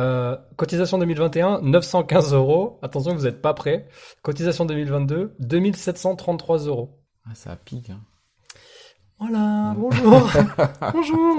[0.00, 2.78] Euh, cotisation 2021, 915 euros.
[2.82, 3.86] Attention, vous n'êtes pas prêts.
[4.22, 6.98] Cotisation 2022, 2733 euros.
[7.26, 7.90] Ah, ça pique.
[7.90, 8.00] Hein.
[9.18, 10.30] Voilà, bonjour.
[10.94, 11.36] bonjour.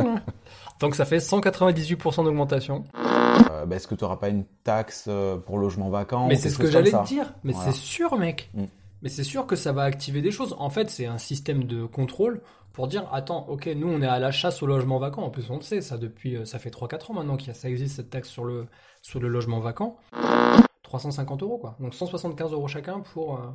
[0.79, 2.83] Donc ça fait 198% d'augmentation.
[2.95, 6.51] Euh, bah, Est-ce que tu n'auras pas une taxe euh, pour logement vacant Mais c'est
[6.51, 7.33] ce que j'allais te dire.
[7.43, 7.71] Mais Voilà.
[7.71, 8.51] c'est sûr, mec.
[8.53, 8.65] Mm.
[9.01, 10.55] Mais c'est sûr que ça va activer des choses.
[10.59, 12.41] En fait, c'est un système de contrôle
[12.73, 15.23] pour dire attends, ok, nous on est à la chasse au logement vacant.
[15.23, 17.69] En plus, on le sait, ça depuis, euh, ça fait 3-4 ans maintenant a, ça
[17.69, 18.67] existe cette taxe sur le,
[19.01, 19.97] sur le logement vacant.
[20.83, 21.75] 350 euros quoi.
[21.79, 23.37] Donc 175 euros chacun pour.
[23.39, 23.47] euh,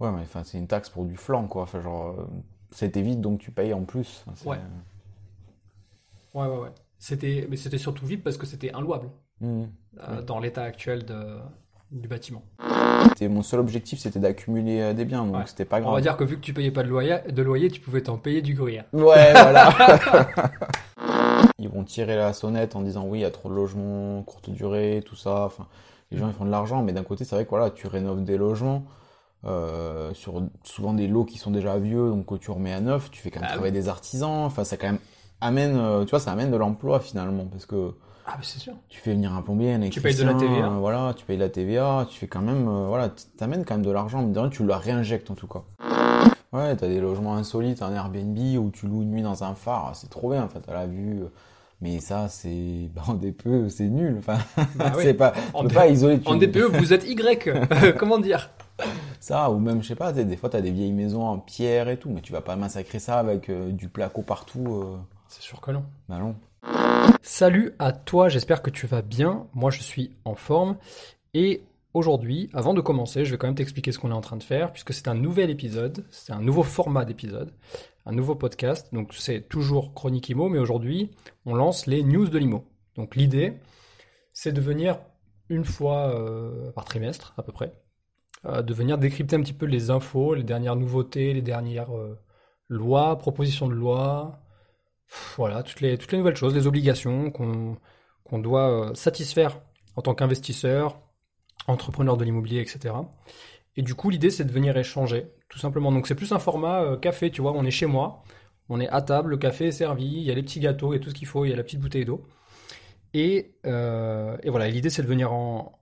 [0.00, 1.62] Ouais, mais enfin, c'est une taxe pour du flanc, quoi.
[1.64, 2.26] Enfin, genre, euh,
[2.70, 4.24] ça t'évite, donc tu payes en plus.
[4.26, 4.58] Enfin, Ouais.
[6.34, 6.70] Ouais, ouais, ouais.
[6.98, 9.10] C'était, mais c'était surtout vite parce que c'était inlouable
[9.42, 11.38] euh, dans l'état actuel de,
[11.90, 12.42] du bâtiment.
[13.20, 15.42] Mon seul objectif, c'était d'accumuler euh, des biens, donc Ouais.
[15.46, 15.94] c'était pas On grave.
[15.94, 18.16] va dire que vu que tu payais pas de loyer, de loyer tu pouvais t'en
[18.16, 18.84] payer du gruyère.
[18.92, 19.70] Ouais, voilà.
[21.58, 24.50] ils vont tirer la sonnette en disant oui, il y a trop de logements, courte
[24.50, 25.44] durée, tout ça.
[25.46, 25.66] Enfin,
[26.10, 28.24] les gens ils font de l'argent, mais d'un côté, c'est vrai que voilà, tu rénoves
[28.24, 28.84] des logements
[29.44, 33.10] euh, sur souvent des lots qui sont déjà vieux, donc que tu remets à neuf,
[33.10, 34.44] tu fais quand même Ah travailler des artisans.
[34.44, 34.98] Enfin, ça quand même
[35.40, 37.92] amène, euh, tu vois, ça amène de l'emploi finalement, parce que
[38.26, 38.74] Ah, mais c'est sûr.
[38.88, 40.68] tu fais venir un plombier, un Tu payes de la TVA.
[40.68, 43.74] euh, voilà, tu payes de la TVA, tu fais quand même, euh, voilà, t'amènes quand
[43.74, 45.62] même de l'argent, mais de rien, tu la réinjectes en tout cas.
[46.52, 49.92] Ouais, t'as des logements insolites, un Airbnb où tu loues une nuit dans un phare,
[49.94, 51.22] c'est trop bien, enfin, t'as la vue.
[51.22, 51.28] euh,
[51.80, 54.38] Mais ça, c'est, bah, en DPE, c'est nul, enfin,
[54.74, 55.04] Bah oui.
[55.04, 57.96] c'est pas, En tu peux D- pas isoler, tu En DPE, vous êtes Y.
[57.98, 58.50] Comment dire?
[59.20, 61.98] Ça, ou même, je sais pas, des fois, t'as des vieilles maisons en pierre et
[61.98, 64.96] tout, mais tu vas pas massacrer ça avec euh, du placo partout, euh,
[65.28, 65.84] C'est sûr que non.
[66.08, 66.34] bah non.
[67.22, 69.46] Salut à toi, j'espère que tu vas bien.
[69.54, 70.76] Moi, je suis en forme.
[71.32, 71.62] Et
[71.94, 74.42] aujourd'hui, avant de commencer, je vais quand même t'expliquer ce qu'on est en train de
[74.42, 77.52] faire, puisque c'est un nouvel épisode, c'est un nouveau format d'épisode,
[78.06, 78.92] un nouveau podcast.
[78.92, 81.10] Donc, c'est toujours Chronique Imo, mais aujourd'hui,
[81.46, 82.64] on lance les news de l'Imo.
[82.96, 83.54] Donc, l'idée,
[84.32, 84.98] c'est de venir
[85.48, 87.72] une fois euh, par trimestre, à peu près,
[88.44, 92.18] euh, de venir décrypter un petit peu les infos, les dernières nouveautés, les dernières euh,
[92.68, 94.40] lois, propositions de loi,
[95.36, 99.60] voilà, toutes les, toutes les nouvelles choses, les obligations qu'on doit euh, satisfaire
[99.96, 101.00] en tant qu'investisseur,
[101.66, 102.94] entrepreneur de l'immobilier, etc.
[103.76, 105.92] Et du coup, l'idée, c'est de venir échanger, tout simplement.
[105.92, 108.22] Donc, c'est plus un format euh, café, tu vois, on est chez moi,
[108.68, 111.00] on est à table, le café est servi, il y a les petits gâteaux et
[111.00, 112.24] tout ce qu'il faut, il y a la petite bouteille d'eau.
[113.14, 115.78] Et, euh, et voilà, l'idée, c'est de venir en,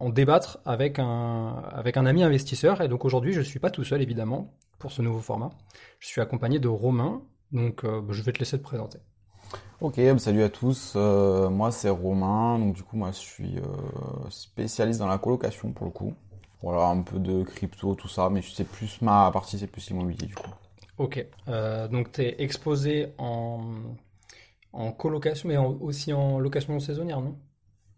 [0.00, 2.80] en débattre avec un, avec un ami investisseur.
[2.80, 5.50] Et donc, aujourd'hui, je ne suis pas tout seul, évidemment, pour ce nouveau format.
[6.00, 8.98] Je suis accompagné de Romain, donc euh, je vais te laisser te présenter.
[9.80, 10.94] Ok, bah, salut à tous.
[10.96, 12.58] Euh, moi, c'est Romain.
[12.58, 13.62] Donc, du coup, moi, je suis euh,
[14.30, 16.14] spécialiste dans la colocation pour le coup.
[16.62, 20.26] Voilà, un peu de crypto, tout ça, mais c'est plus ma partie, c'est plus l'immobilier
[20.26, 20.50] du coup.
[20.96, 21.26] Ok,
[21.90, 23.94] donc tu es exposé en,
[24.72, 27.38] en colocation, mais en- aussi en location saisonnière, non?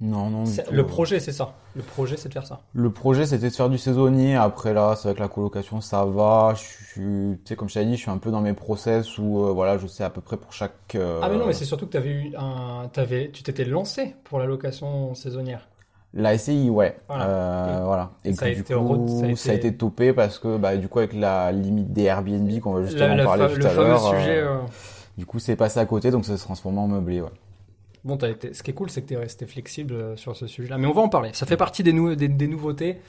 [0.05, 0.45] Non, non.
[0.45, 1.55] du tout, Le projet, c'est ça.
[1.75, 2.61] Le projet, c'est de faire ça.
[2.75, 4.37] Le projet, c'était de faire du saisonnier.
[4.37, 6.53] Après, là, c'est vrai que la colocation, ça va.
[6.55, 9.17] Je suis, tu sais, comme je t'ai dit, je suis un peu dans mes process
[9.19, 10.95] où, euh, voilà, je sais à peu près pour chaque.
[10.95, 14.15] euh, Ah mais non, mais c'est surtout que t'avais eu un, t'avais, tu t'étais lancé
[14.25, 15.69] pour la location saisonnière.
[16.13, 16.97] La SCI, ouais.
[17.09, 17.27] Voilà.
[17.29, 18.11] Euh, Et voilà.
[18.25, 20.59] Et ça que a du été coup, ça a ça a été- topé parce que,
[20.59, 23.55] bah, du coup, avec la limite des Airbnb qu'on va justement La- la parler fa-
[23.55, 24.11] tout le à fameux l'heure.
[24.11, 24.45] sujet.
[25.17, 27.29] Du coup, c'est passé à côté, donc ça se transforme en meublé, ouais.
[28.05, 30.47] Bon, été, ce qui est cool, c'est que tu es resté flexible euh, sur ce
[30.47, 30.77] sujet-là.
[30.79, 31.31] Mais on va en parler.
[31.33, 33.01] Ça fait partie des, nou- des, des nouveautés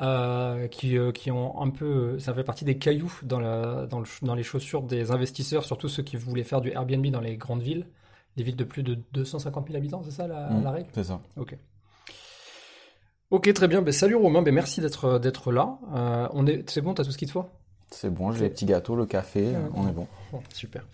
[0.00, 2.18] euh, qui, euh, qui ont un peu.
[2.18, 5.88] Ça fait partie des cailloux dans, la, dans, le- dans les chaussures des investisseurs, surtout
[5.88, 7.86] ceux qui voulaient faire du Airbnb dans les grandes villes,
[8.36, 10.64] les villes de plus de 250 000 habitants, c'est ça la, Mm.
[10.64, 10.88] la règle?
[10.94, 11.20] C'est ça.
[11.36, 11.56] Ok.
[13.30, 13.82] Ok, très bien.
[13.82, 15.78] Ben, salut Romain, ben, merci d'être là.
[15.94, 17.44] Euh, on est, c'est bon, t'as tout ce qu'il te faut?
[17.92, 20.06] C'est bon, j'ai les petits gâteaux, le café, on est bon.
[20.32, 20.84] Bon, super.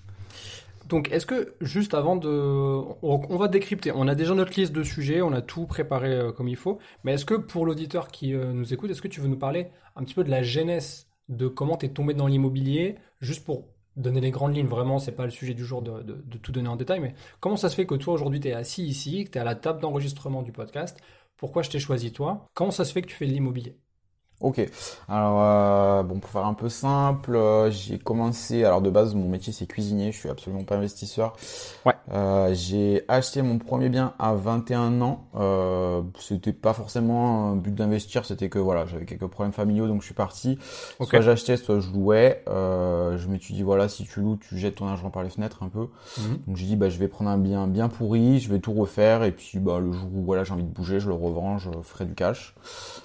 [0.88, 2.28] Donc, est-ce que, juste avant de...
[3.02, 3.92] On, va décrypter.
[3.92, 6.78] On a déjà notre liste de sujets, on a tout préparé euh, comme il faut.
[7.02, 9.68] Mais est-ce que pour l'auditeur qui euh, nous écoute, est-ce que tu veux nous parler
[9.96, 13.64] un petit peu de la genèse de comment tu tombé dans l'immobilier, juste pour
[13.96, 16.52] donner les grandes lignes, vraiment, c'est pas le sujet du jour de, de- de tout
[16.52, 19.24] donner en détail, mais comment ça se fait que toi, aujourd'hui, tu es assis ici,
[19.24, 20.98] que tu es à la table d'enregistrement du podcast?
[21.36, 22.46] Pourquoi je t'ai choisi toi?
[22.54, 23.76] Comment ça se fait que tu fais de l'immobilier?
[24.42, 24.60] Ok.
[25.08, 28.64] Alors, euh, bon, pour faire un peu simple, euh, j'ai commencé.
[28.64, 30.12] Alors, de base, mon métier, c'est cuisinier.
[30.12, 31.34] Je suis absolument pas investisseur.
[31.86, 31.94] Ouais.
[32.12, 35.24] Euh, j'ai acheté mon premier bien à 21 ans.
[36.18, 38.26] C'était pas forcément un but d'investir.
[38.26, 40.58] C'était que, voilà, j'avais quelques problèmes familiaux, donc je suis parti.
[41.00, 42.42] Soit j'achetais, soit je louais.
[42.46, 45.62] Je me suis dit, voilà, si tu loues, tu jettes ton argent par les fenêtres
[45.62, 45.88] un peu.
[46.18, 46.38] Mhm.
[46.46, 48.38] Donc, j'ai dit, bah, je vais prendre un bien bien pourri.
[48.38, 49.24] Je vais tout refaire.
[49.24, 51.70] Et puis, bah, le jour où, voilà, j'ai envie de bouger, je le revends, je
[51.82, 52.54] ferai du cash.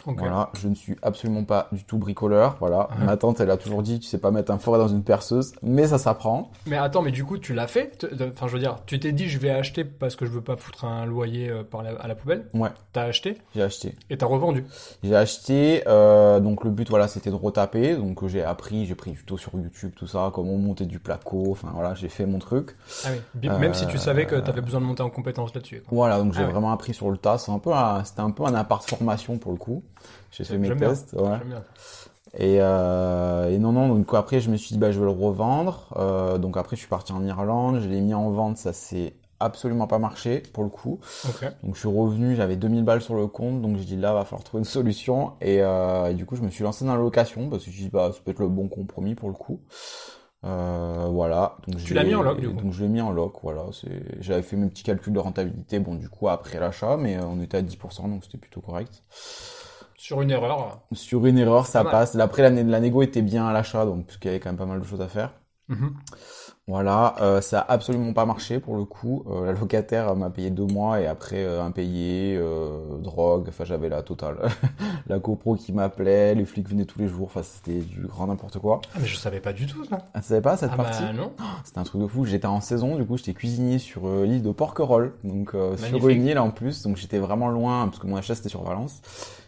[0.05, 2.57] Voilà, je ne suis absolument pas du tout bricoleur.
[2.59, 5.03] Voilà, ma tante, elle a toujours dit, tu sais pas mettre un forêt dans une
[5.03, 6.51] perceuse, mais ça s'apprend.
[6.65, 8.05] Mais attends, mais du coup, tu l'as fait?
[8.33, 10.55] Enfin, je veux dire, tu t'es dit, je vais acheter parce que je veux pas
[10.55, 12.45] foutre un loyer euh, par la- à la poubelle?
[12.53, 13.37] Ouais, T'as acheté?
[13.55, 13.95] J'ai acheté.
[14.09, 14.65] et t'as revendu?
[15.03, 17.95] J'ai acheté, euh, donc le but, voilà, c'était de retaper.
[17.95, 21.45] Donc j'ai appris, j'ai pris du tuto sur YouTube, tout ça, comment monter du placo.
[21.51, 22.75] Enfin voilà, j'ai fait mon truc.
[23.05, 23.49] Ah oui.
[23.59, 25.83] Même si tu savais que Euh, t'avais besoin de monter en compétence là-dessus.
[25.91, 26.51] Voilà, donc j'ai Ah ouais.
[26.51, 27.37] vraiment appris sur le tas.
[27.37, 27.71] C'est un peu,
[28.05, 29.83] c'était un peu un appart formation pour le coup.
[30.31, 30.89] J'ai fait mes J'aime bien.
[30.89, 31.13] tests.
[31.13, 31.39] Ouais.
[31.45, 31.63] Bien.
[32.37, 35.11] Et, euh, et non, non, donc après je me suis dit, bah, je vais le
[35.11, 35.89] revendre.
[35.97, 39.13] Euh, donc après je suis parti en Irlande, je l'ai mis en vente, ça s'est
[39.41, 40.99] absolument pas marché pour le coup.
[41.27, 41.43] Ok.
[41.63, 44.23] Donc je suis revenu, j'avais 2000 balles sur le compte, donc j'ai dit là va
[44.23, 45.33] falloir trouver une solution.
[45.41, 47.77] Et, euh, et du coup je me suis lancé dans la location parce que je
[47.77, 49.59] dis bah ça peut être le bon compromis pour le coup.
[50.43, 51.57] Euh, voilà.
[51.67, 53.33] Donc Tu je l'as mis en loc, du coup Donc je l'ai mis en loc,
[53.43, 53.65] voilà.
[53.73, 57.25] C'est, j'avais fait mes petits calculs de rentabilité, bon du coup après l'achat, mais euh,
[57.25, 59.03] on était à 10%, donc c'était plutôt correct.
[60.01, 60.79] Sur une erreur.
[60.93, 61.91] Sur une erreur, ça mal.
[61.91, 62.15] passe.
[62.15, 64.57] Après, la, la négo était bien à l'achat, donc parce qu'il y avait quand même
[64.57, 65.31] pas mal de choses à faire.
[65.67, 65.93] Mhm.
[66.67, 69.23] Voilà, euh, ça a absolument pas marché pour le coup.
[69.29, 73.89] Euh, la locataire m'a payé deux mois et après euh, impayé, euh, drogue, enfin j'avais
[73.89, 74.37] la totale.
[75.07, 78.57] la copro qui m'appelait, les flics venaient tous les jours, enfin c'était du grand n'importe
[78.57, 78.81] quoi.
[78.95, 79.99] Ah, mais je savais pas du tout ça.
[80.13, 81.31] Ah, tu savais pas cette Ah partie bah non.
[81.63, 82.25] C'était un truc de fou.
[82.25, 86.09] J'étais en saison, du coup j'étais cuisinier sur euh, l'île de Porquerolles, donc euh, sur
[86.09, 89.01] une île en plus, donc j'étais vraiment loin parce que mon achat c'était sur Valence.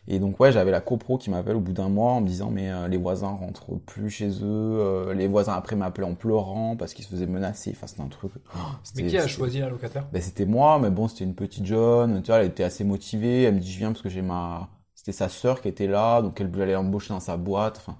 [0.07, 2.49] Et donc ouais, j'avais la copro qui m'appelle au bout d'un mois en me disant
[2.51, 6.75] mais euh, les voisins rentrent plus chez eux, euh, les voisins après m'appelaient en pleurant
[6.75, 8.33] parce qu'ils se faisaient menacer, enfin c'était un truc.
[8.53, 8.59] Oh,
[8.95, 10.05] Mais qui a choisi la locataire?
[10.11, 13.43] Ben, c'était moi, mais bon, c'était une petite jeune, tu vois, elle était assez motivée,
[13.43, 16.21] elle me dit je viens parce que j'ai ma, c'était sa sœur qui était là,
[16.21, 17.97] donc elle voulait aller embaucher dans sa boîte, enfin,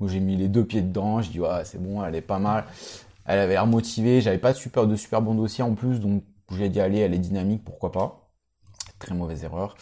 [0.00, 2.38] moi j'ai mis les deux pieds dedans, je dis ouais, c'est bon, elle est pas
[2.38, 2.64] mal,
[3.26, 6.24] elle avait l'air motivée, j'avais pas de super, de super bon dossier en plus, donc
[6.50, 8.21] je lui ai dit allez, elle est dynamique, pourquoi pas.
[9.02, 9.74] Très mauvaise erreur.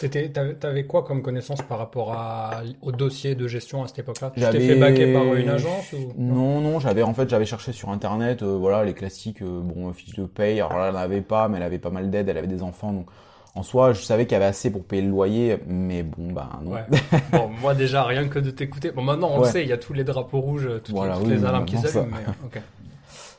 [0.00, 4.32] T'étais- T'avais quoi comme connaissance par rapport à, au dossier de gestion à cette époque-là?
[4.34, 6.12] Tu t'es fait baquer par une agence ou?
[6.18, 9.92] Non, non, j'avais en fait j'avais cherché sur internet, euh, voilà les classiques, euh, bon
[9.92, 10.60] fiche de paye.
[10.60, 12.92] Alors là, elle n'avait pas, mais elle avait pas mal d'aide, elle avait des enfants,
[12.92, 13.06] donc
[13.54, 16.48] en soi, je savais qu'il y avait assez pour payer le loyer, mais bon, bah
[16.64, 16.72] non.
[16.72, 16.84] Ouais.
[17.30, 18.90] bon, moi déjà, rien que de t'écouter.
[18.90, 21.28] Bon, maintenant on le sait, il y a tous les drapeaux rouges, toutes, Voilà, toutes
[21.28, 22.06] oui, les alarmes qui s'allument.
[22.10, 22.60] mais, euh, ok.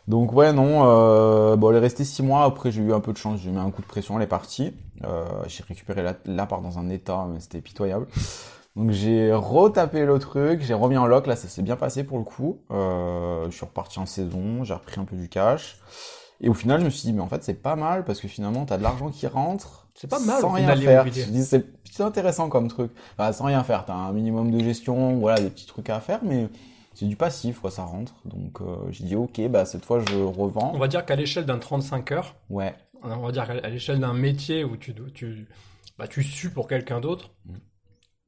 [0.08, 2.46] Donc ouais, non, euh, bon, elle est restée six mois.
[2.46, 4.28] Après, j'ai eu un peu de chance, j'ai mis un coup de pression, elle est
[4.28, 4.74] partie.
[5.04, 8.08] Euh, j'ai récupéré la- l'appart dans un état, mais c'était pitoyable.
[8.76, 11.28] Donc j'ai retapé le truc, j'ai remis en loc.
[11.28, 12.60] Là, ça s'est bien passé pour le coup.
[12.72, 15.78] Euh, je suis reparti en saison, j'ai repris un peu du cash.
[16.42, 18.28] Et au final, je me suis dit, mais en fait, c'est pas mal parce que
[18.28, 19.88] finalement, t'as de l'argent qui rentre.
[19.96, 21.06] C'est pas mal, Sans rien faire.
[21.08, 22.92] Je dis, c'est c'est intéressant comme truc.
[23.18, 26.20] Enfin, sans rien faire, t'as un minimum de gestion, voilà, des petits trucs à faire,
[26.24, 26.50] mais
[26.96, 28.14] c'est du passif, quoi, ça rentre.
[28.26, 30.72] Donc euh, j'ai dit, ok, bah cette fois, je revends.
[30.74, 32.74] On va dire qu'à l'échelle d'un 35 heures, Ouais.
[33.04, 35.48] on va dire qu'à l'échelle d'un métier où tu, tu,
[36.00, 37.56] bah, tu sues pour quelqu'un d'autre, Mm.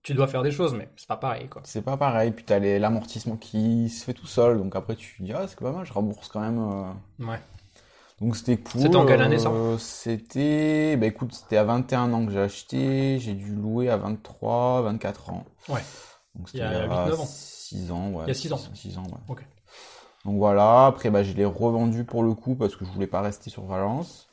[0.03, 1.61] tu dois faire des choses, mais c'est pas pareil, quoi.
[1.65, 5.33] C'est pas pareil, puis t'as l'amortissement qui se fait tout seul, donc après tu dis,
[5.33, 6.59] ah, c'est pas mal, je rembourse quand même.
[6.59, 7.25] euh.
[7.25, 7.39] Ouais.
[8.19, 8.81] Donc c'était cool.
[8.81, 9.49] C'était en quelle année, ça?
[9.49, 13.97] Euh, C'était, bah écoute, c'était à 21 ans que j'ai acheté, j'ai dû louer à
[13.97, 15.45] 23, 24 ans.
[15.69, 15.81] Ouais.
[16.37, 17.25] Donc Il y a c'était 8-9 ans.
[17.25, 18.23] 6 ans, ouais.
[18.25, 18.59] Il y a six ans.
[18.73, 19.35] 6 ans, ouais.
[20.25, 23.21] Donc voilà, après bah je l'ai revendu pour le coup parce que je voulais pas
[23.21, 24.27] rester sur Valence.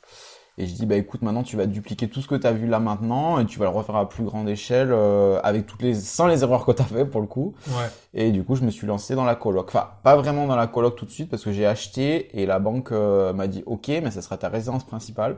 [0.57, 2.67] Et je dis bah écoute maintenant tu vas dupliquer tout ce que tu as vu
[2.67, 5.93] là maintenant et tu vas le refaire à plus grande échelle euh, avec toutes les
[5.93, 7.55] sans les erreurs que tu as fait pour le coup.
[7.67, 7.89] Ouais.
[8.13, 9.67] Et du coup je me suis lancé dans la coloc.
[9.67, 12.59] Enfin pas vraiment dans la coloc tout de suite parce que j'ai acheté et la
[12.59, 15.37] banque euh, m'a dit OK mais ça sera ta résidence principale.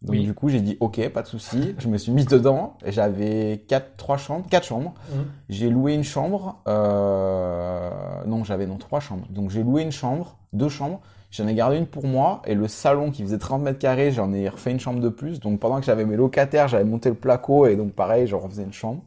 [0.00, 0.22] Donc Oui.
[0.22, 1.74] du coup j'ai dit OK pas de souci.
[1.78, 2.76] je me suis mis dedans.
[2.84, 4.94] et J'avais quatre trois chambres quatre chambres.
[5.12, 5.24] Mhm.
[5.48, 6.62] J'ai loué une chambre.
[6.68, 7.90] Euh...
[8.26, 9.26] Non, j'avais non trois chambres.
[9.30, 11.00] Donc j'ai loué une chambre, deux chambres.
[11.30, 14.32] J'en ai gardé une pour moi et le salon qui faisait 30 mètres carrés, j'en
[14.32, 15.40] ai refait une chambre de plus.
[15.40, 18.62] Donc pendant que j'avais mes locataires, j'avais monté le placo et donc pareil, je refaisais
[18.62, 19.02] une chambre.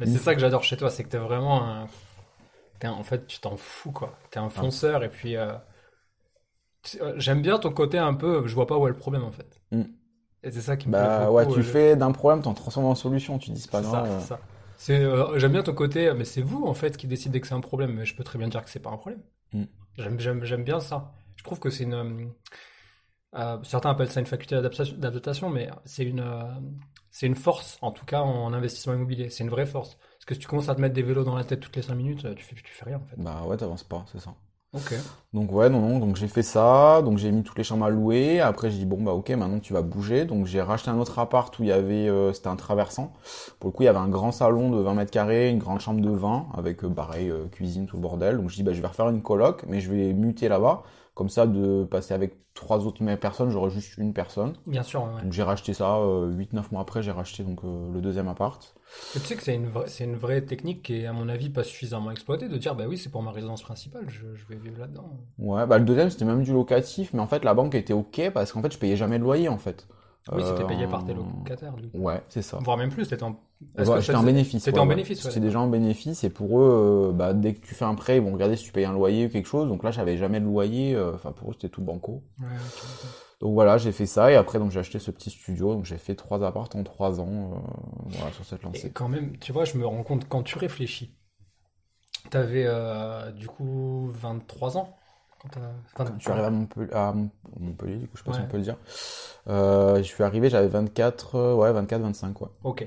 [0.00, 1.86] Mais c'est ça que j'adore chez toi, c'est que t'es vraiment un...
[2.84, 4.12] En fait, tu t'en fous, quoi.
[4.32, 4.44] T'es Ah.
[4.44, 5.36] un fonceur, et puis...
[5.36, 5.52] euh,
[7.00, 8.44] euh, J'aime bien ton côté un peu...
[8.48, 9.60] Je vois pas où est le problème, en fait.
[9.70, 9.82] Mm.
[10.44, 12.54] Et c'est ça qui me plaît Bah beaucoup, ouais, tu euh, fais d'un problème, t'en
[12.54, 13.38] transformes en solution.
[13.38, 14.04] Tu dis pas ça.
[14.76, 17.54] C'est, euh, j'aime bien ton côté, mais c'est vous en fait qui décidez que c'est
[17.54, 19.22] un problème, mais je peux très bien dire que c'est pas un problème.
[19.52, 19.64] Mm.
[19.98, 21.14] J'aime, j'aime, j'aime bien ça.
[21.36, 21.94] Je trouve que c'est une.
[21.94, 22.26] euh,
[23.34, 26.20] euh, certains appellent ça une faculté d'adaptation, mais c'est une.
[26.20, 26.42] euh,
[27.10, 29.28] c'est une force, en tout cas en investissement immobilier.
[29.30, 29.96] C'est une vraie force.
[29.96, 31.82] Parce que si tu commences à te mettre des vélos dans la tête toutes les
[31.82, 33.16] 5 minutes, tu fais, tu fais rien en fait.
[33.16, 34.34] Bah ouais, t'avances pas, c'est ça.
[34.74, 34.94] Ok.
[35.34, 37.90] Donc ouais, non, non, donc j'ai fait ça, donc j'ai mis toutes les chambres à
[37.90, 38.40] louer.
[38.40, 40.24] Après j'ai dit bon bah ok, maintenant tu vas bouger.
[40.24, 43.12] Donc j'ai racheté un autre appart où il y avait, euh, c'était un traversant.
[43.60, 45.80] Pour le coup, il y avait un grand salon de 20 mètres carrés, une grande
[45.80, 48.38] chambre de 20 avec euh, pareil euh, cuisine tout le bordel.
[48.38, 50.82] Donc je dis bah je vais refaire une coloc, mais je vais muter là-bas.
[51.14, 54.54] Comme ça, de passer avec trois autres personnes, j'aurais juste une personne.
[54.66, 55.22] Bien sûr, ouais.
[55.22, 58.74] Donc j'ai racheté ça, 8-9 mois après, j'ai racheté donc le deuxième appart.
[59.12, 61.50] tu sais que c'est une, vraie, c'est une vraie technique qui est, à mon avis,
[61.50, 64.56] pas suffisamment exploitée, de dire, bah oui, c'est pour ma résidence principale, je, je vais
[64.56, 65.10] vivre là-dedans.
[65.38, 68.30] Ouais, bah le deuxième, c'était même du locatif, mais en fait, la banque était OK
[68.32, 69.86] parce qu'en fait, je payais jamais de loyer, en fait.
[70.30, 71.98] Oui, c'était payé par tes locataires, du coup.
[71.98, 72.58] Ouais, c'est ça.
[72.62, 73.40] Voire même plus, c'était en...
[74.22, 74.62] Bénéfice.
[74.62, 74.94] C'était ouais, en ouais.
[74.94, 75.30] bénéfice, ouais.
[75.30, 78.16] C'était déjà en bénéfice, et pour eux, euh, bah, dès que tu fais un prêt,
[78.16, 79.68] ils vont regarder si tu payes un loyer ou quelque chose.
[79.68, 82.22] Donc là, j'avais jamais de loyer, euh, enfin, pour eux, c'était tout banco.
[83.40, 85.98] Donc voilà, j'ai fait ça, et après, donc j'ai acheté ce petit studio, donc j'ai
[85.98, 87.56] fait trois apparts en trois ans, euh,
[88.06, 88.90] voilà, sur cette Et lancée.
[88.92, 91.16] quand même, tu vois, je me rends compte, quand tu réfléchis,
[92.30, 94.96] t'avais euh, du coup 23 ans
[95.42, 98.40] quand enfin, Quand tu à Montpellier, à Mont- Montpellier, du coup, je sais pas si
[98.40, 98.76] on peut le dire.
[99.48, 102.48] Euh, je suis arrivé, j'avais 24, euh, ouais, 24, 25, ouais.
[102.62, 102.86] Ok.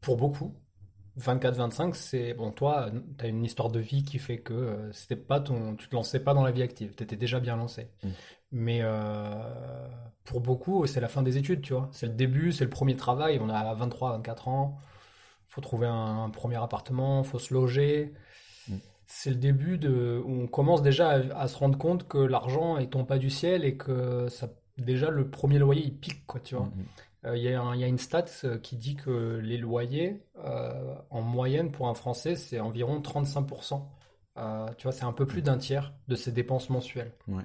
[0.00, 0.54] Pour beaucoup,
[1.16, 2.34] 24-25, c'est...
[2.34, 5.76] Bon, toi, t'as une histoire de vie qui fait que euh, c'était pas ton...
[5.76, 7.88] tu te lançais pas dans la vie active, t'étais déjà bien lancé.
[8.02, 8.08] Mm.
[8.52, 9.88] Mais euh,
[10.24, 11.88] pour beaucoup, c'est la fin des études, tu vois.
[11.92, 14.76] C'est le début, c'est le premier travail, on a 23-24 ans,
[15.48, 18.14] faut trouver un, un premier appartement, faut se loger.
[19.06, 22.78] C'est le début de, où on commence déjà à, à se rendre compte que l'argent
[22.78, 26.40] il tombe pas du ciel et que ça, déjà le premier loyer il pique quoi
[26.40, 26.66] tu vois.
[26.66, 26.84] Mhm.
[27.26, 31.22] Euh, Il y a y une stat euh, qui dit que les loyers euh, en
[31.22, 33.82] moyenne pour un Français c'est environ 35%.
[34.36, 37.12] Euh, tu vois c'est un peu plus d'un tiers de ses dépenses mensuelles.
[37.28, 37.44] Ouais.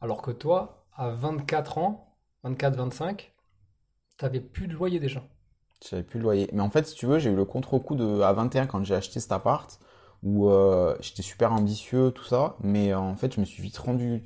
[0.00, 3.32] Alors que toi à 24 ans, 24-25,
[4.18, 5.22] t'avais plus de loyer déjà.
[5.88, 6.48] J'avais plus le loyer.
[6.52, 8.94] Mais en fait, si tu veux, j'ai eu le contre-coup de, à 21 quand j'ai
[8.94, 9.78] acheté cet appart,
[10.22, 13.78] où euh, j'étais super ambitieux, tout ça, mais euh, en fait, je me suis vite
[13.78, 14.22] rendu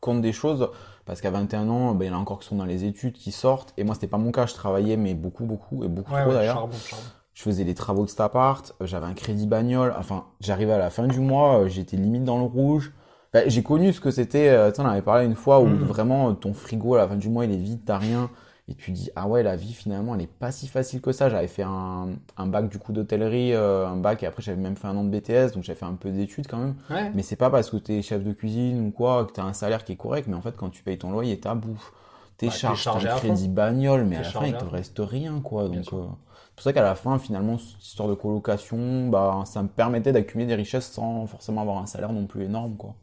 [0.00, 0.68] compte des choses,
[1.06, 3.14] parce qu'à 21 ans, ben, il y en a encore qui sont dans les études,
[3.14, 6.12] qui sortent, et moi, c'était pas mon cas, je travaillais, mais beaucoup, beaucoup, et beaucoup
[6.12, 6.54] Ouais, trop ouais, d'ailleurs.
[6.56, 7.04] charbon, charbon.
[7.34, 10.78] Je faisais les travaux de cet appart, euh, j'avais un crédit bagnole, enfin, j'arrivais à
[10.78, 12.92] la fin du mois, euh, j'étais limite dans le rouge.
[13.32, 15.84] Enfin, j'ai connu ce que c'était, tu en avait parlé une fois, où Mhm.
[15.84, 18.30] vraiment, ton frigo, à la fin du mois, il est vide, t'as rien.
[18.70, 21.30] Et tu dis, ah ouais, la vie, finalement, elle est pas si facile que ça.
[21.30, 24.76] J'avais fait un, un bac, du coup, d'hôtellerie, euh, un bac, et après, j'avais même
[24.76, 26.74] fait un an de BTS, donc j'avais fait un peu d'études quand même.
[26.90, 27.10] Ouais.
[27.14, 29.84] Mais c'est pas parce que t'es chef de cuisine ou quoi, que t'as un salaire
[29.84, 31.92] qui est correct, mais en fait, quand tu payes ton loyer, ta bouffe,
[32.36, 35.40] tes Bah, charges, chargé ton crédit bagnole, mais à la fin, il te reste rien,
[35.40, 35.68] quoi.
[35.68, 36.04] Donc, euh,
[36.46, 40.12] c'est pour ça qu'à la fin, finalement, cette histoire de colocation, bah, ça me permettait
[40.12, 42.94] d'accumuler des richesses sans forcément avoir un salaire non plus énorme, quoi.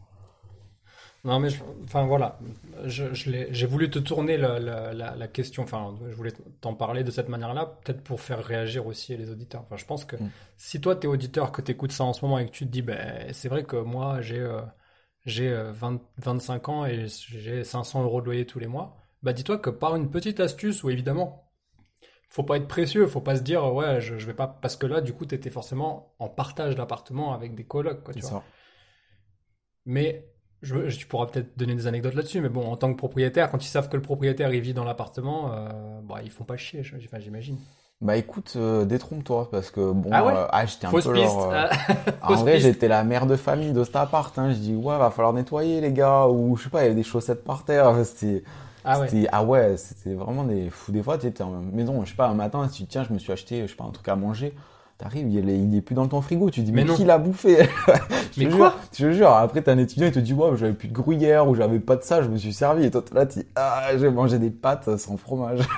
[1.25, 2.37] Non, mais je- enfin voilà,
[2.85, 6.33] je, je l'ai- j'ai voulu te tourner la, la, la, la question, enfin, je voulais
[6.61, 9.61] t'en parler de cette manière-là, peut-être pour faire réagir aussi les auditeurs.
[9.63, 10.29] Enfin, je pense que Mm.
[10.57, 12.83] si toi, t'es auditeur, que t'écoutes ça en ce moment et que tu te dis,
[12.83, 14.61] ben, c'est vrai que moi, j'ai euh,
[15.25, 19.33] j'ai euh, 20 25 ans et j'ai 500 euros de loyer tous les mois, bah
[19.33, 21.51] dis-toi que par une petite astuce, où évidemment,
[22.29, 24.85] faut pas être précieux, faut pas se dire, ouais, je, je vais pas, parce que
[24.87, 28.43] là, du coup, t'étais forcément en partage d'appartement avec des colocs, quoi, tu vois.
[29.85, 30.27] Mais
[30.61, 33.49] je, je- tu pourras peut-être donner des anecdotes là-dessus, mais bon, en tant que propriétaire,
[33.51, 35.69] quand ils savent que le propriétaire il vit dans l'appartement, euh,
[36.03, 37.57] bah, ils font pas chier, j'imagine.
[38.01, 40.33] Bah écoute, euh, détrompe-toi, parce que bon, Ah ouais?
[40.35, 41.47] euh, ah, j'étais un Fausse peu piste.
[41.51, 41.69] euh, Ah,
[42.21, 44.37] En vrai, j'étais la mère de famille de cet appart.
[44.37, 44.51] Hein.
[44.51, 46.27] Je dis, ouais, va falloir nettoyer, les gars.
[46.27, 47.95] Ou je sais pas, il y avait des chaussettes par terre.
[48.05, 48.43] C'était,
[48.83, 49.09] Ah ouais.
[49.09, 50.91] c'était, ah ouais, c'était vraiment des fous.
[50.91, 53.19] Des fois, tu étais en maison, je sais pas, un matin, tu tiens, je me
[53.19, 54.53] suis acheté, je sais pas, un truc à manger.
[54.97, 56.49] T'arrives, il il est plus dans ton frigo.
[56.49, 56.95] Tu dis, mais, Mais non.
[56.95, 57.67] qui l'a bouffé?
[58.37, 58.69] Je Mais quoi?
[58.69, 59.29] Jure, Je te jure.
[59.29, 61.95] Après, t'as un étudiant, il te dit, ouais, j'avais plus de gruyère ou j'avais pas
[61.97, 62.85] de ça, je me suis servi.
[62.85, 65.59] Et toi, là, tu dis, ah, j'ai mangé des pâtes sans fromage.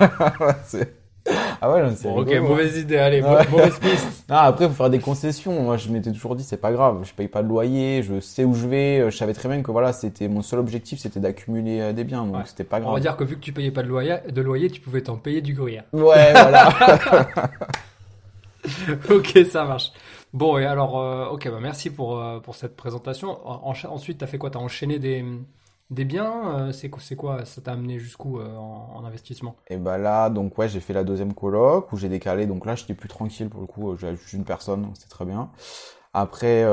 [1.60, 2.48] Ah ouais, c'est Bon, ok, rigolo.
[2.48, 3.44] mauvaise idée, allez, Ouais.
[3.50, 4.24] mau- mauvaise piste.
[4.30, 5.60] Ah, après, faut faire des concessions.
[5.62, 7.00] Moi, je m'étais toujours dit, c'est pas grave.
[7.02, 9.00] Je paye pas de loyer, je sais où je vais.
[9.00, 12.04] euh, Je savais très bien que voilà, c'était mon seul objectif, c'était d'accumuler euh, des
[12.04, 12.24] biens.
[12.24, 12.42] Donc, Ouais.
[12.46, 12.94] c'était pas On grave.
[12.94, 15.16] va dire que vu que tu payais pas de loyer, de loyer tu pouvais t'en
[15.16, 15.84] payer du gruyère.
[15.92, 16.70] Ouais, voilà.
[19.10, 19.92] ok, ça marche.
[20.32, 23.38] Bon, et alors, euh, ok, bah merci pour, euh, pour cette présentation.
[23.48, 24.50] En- ensuite, t'as fait quoi?
[24.50, 25.24] T'as enchaîné des,
[25.90, 26.68] des biens?
[26.68, 27.44] euh, c'est quoi?
[27.44, 29.56] Ça t'a amené jusqu'où euh, en, en investissement?
[29.70, 32.46] Et bah là, donc ouais, j'ai fait la deuxième coloc où j'ai décalé.
[32.46, 33.96] Donc là, j'étais plus tranquille pour le coup.
[33.96, 35.50] J'avais juste une personne, donc c'était très bien.
[36.14, 36.64] Après,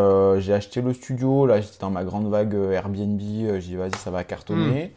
[0.41, 1.45] j'ai acheté le studio.
[1.45, 3.19] Là, j'étais dans ma grande vague Airbnb.
[3.21, 4.95] J'ai dit, vas-y, ça va cartonner.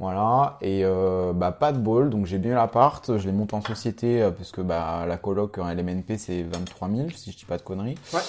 [0.00, 0.56] Voilà.
[0.62, 2.10] Et euh, bah, pas de bol.
[2.10, 3.18] Donc, j'ai bien l'appart.
[3.18, 6.88] Je l'ai monté en société euh, parce que bah, la coloc en LMNP, c'est 23
[6.88, 7.98] 000, si je dis pas de conneries.
[8.12, 8.20] Ouais.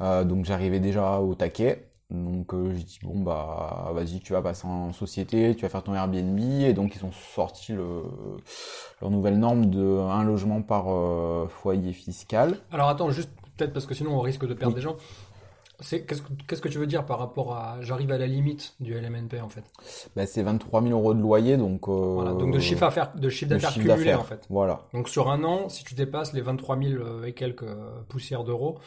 [0.00, 1.88] Euh, donc, j'arrivais déjà au taquet.
[2.08, 5.92] Donc j'ai dit bon bah vas-y tu vas passer en société, tu vas faire ton
[5.92, 8.04] Airbnb et donc ils ont sorti le,
[9.00, 10.84] leur nouvelle norme de un logement par
[11.50, 12.58] foyer fiscal.
[12.70, 14.80] Alors attends, juste peut-être parce que sinon on risque de perdre Oui.
[14.80, 14.94] des gens.
[15.78, 19.40] Qu'est-ce que que tu veux dire par rapport à j'arrive à la limite du LMNP
[19.42, 19.64] en fait?
[20.14, 23.28] Bah, c'est 23 000 euros de loyer donc euh, Voilà, donc de chiffre d'affaires de
[23.28, 24.46] chiffre d'affaires cumulé en fait.
[24.48, 28.44] Voilà, Donc sur un an, si tu dépasses les 23 000 et quelques euh, poussières
[28.44, 28.78] d'euros,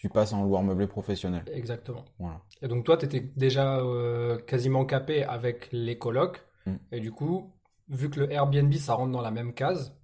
[0.00, 1.44] tu passes en loueur meublé professionnel.
[1.52, 2.04] exactement.
[2.18, 2.40] Voilà.
[2.62, 6.42] Et donc toi, tu étais déjà euh, quasiment capé avec les colocs.
[6.64, 6.74] Mm.
[6.92, 7.52] Et du coup,
[7.88, 9.94] vu que le Airbnb, ça rentre dans la même case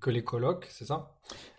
[0.00, 1.14] que les colocs, c'est ça?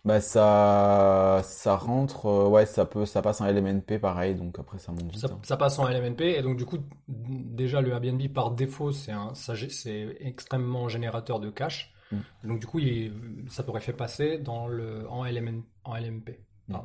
[0.06, 4.80] Bah ça ça rentre euh, ouais ça peut ça passe en LMNP pareil donc après
[4.80, 5.20] ça monte vite.
[5.20, 5.40] ça, hein.
[5.44, 6.22] ça passe en LMNP.
[6.22, 6.78] Et donc du coup,
[7.08, 11.94] déjà le Airbnb par défaut, c'est c'est extrêmement générateur de cash.
[12.12, 12.18] Mm.
[12.46, 16.40] Donc du coup, il- ça t'aurait fait passer dans le, en, LMN, en LMP.
[16.68, 16.78] Mm.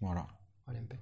[0.00, 0.26] Voilà.
[0.68, 0.94] LMP.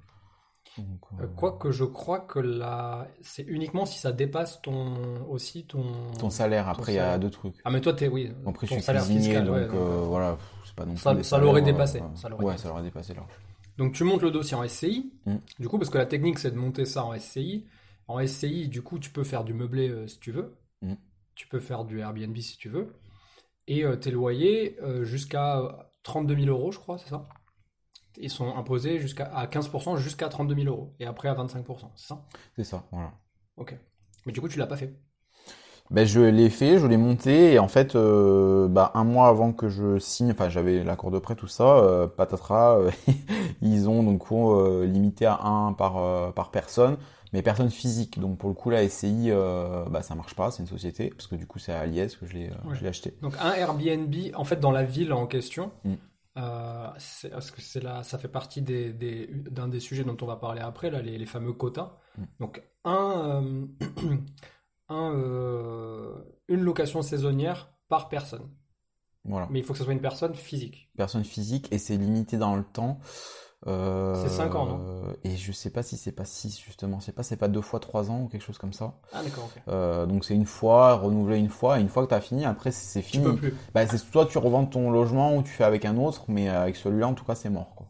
[0.78, 5.84] Donc, Euh, Quoique je crois que là, c'est uniquement si ça dépasse ton aussi ton
[6.18, 7.56] ton salaire après il y a deux trucs.
[7.64, 10.00] Ah mais toi t'es oui ton suis salaire cuisinier, fiscal donc ouais, donc, euh, euh,
[10.06, 12.62] voilà, c'est pas non plus ça l'aurait salaires, dépassé, euh, ça l'aurait ouais, dépassé.
[12.62, 13.32] ça l'aurait dépassé large.
[13.76, 15.36] donc tu montes le dossier en SCI Mm.
[15.60, 17.66] du coup parce que la technique c'est de monter ça en SCI
[18.08, 20.94] en SCI du coup tu peux faire du meublé euh, si tu veux Mm.
[21.34, 22.94] tu peux faire du Airbnb si tu veux
[23.68, 27.28] et euh, tes loyers euh, jusqu'à euh, 32 000 euros je crois c'est ça?
[28.18, 32.06] Ils sont imposés jusqu'à à 15% jusqu'à 32 000 euros et après à 25% c'est
[32.08, 32.24] ça?
[32.56, 33.12] C'est ça, voilà.
[33.56, 33.76] ok
[34.26, 34.94] mais du coup tu l'as pas fait?
[35.90, 39.52] Ben, je l'ai fait, je l'ai monté, et en fait, euh, bah, un mois avant
[39.52, 42.90] que je signe, enfin, j'avais l'accord de prêt, tout ça, euh, patatras, euh,
[43.60, 44.22] ils ont donc
[44.86, 46.96] limité à un par, par personne,
[47.34, 48.18] mais personne physique.
[48.20, 49.30] Donc, pour le coup, la SCI,
[49.90, 52.24] bah, ça marche pas, c'est une société, parce que du coup, c'est à Liège que
[52.26, 52.74] je l'ai, Ouais.
[52.74, 53.14] je l'ai acheté.
[53.20, 55.94] Donc un Airbnb, en fait, dans la ville en question, Mm.
[56.38, 56.88] Euh,
[57.30, 60.36] parce que c'est là, ça fait partie des, des- d'un des sujets dont on va
[60.36, 61.98] parler après, là, les, les fameux quotas.
[62.16, 62.24] Mm.
[62.40, 63.66] Donc un, euh,
[64.88, 66.14] un, euh,
[66.48, 68.50] une location saisonnière par personne.
[69.24, 69.46] Voilà.
[69.50, 70.90] Mais il faut que ce soit une personne physique.
[70.96, 72.98] Personne physique, et c'est limité dans le temps.
[73.68, 74.80] Euh, C'est cinq ans, non
[75.24, 76.98] Et je sais pas si c'est pas 6, justement.
[77.00, 78.94] Je sais pas, c'est pas deux fois trois ans ou quelque chose comme ça.
[79.12, 79.62] Ah d'accord, ok.
[79.68, 82.44] Euh, donc c'est une fois, renouvelé une fois, et une fois que tu as fini,
[82.44, 83.24] après c'est c'est Tu fini.
[83.24, 83.54] peux plus.
[83.74, 86.62] Bah, c'est soit tu revends ton logement ou tu fais avec un autre, mais euh,
[86.62, 87.86] avec celui-là en tout cas c'est mort quoi.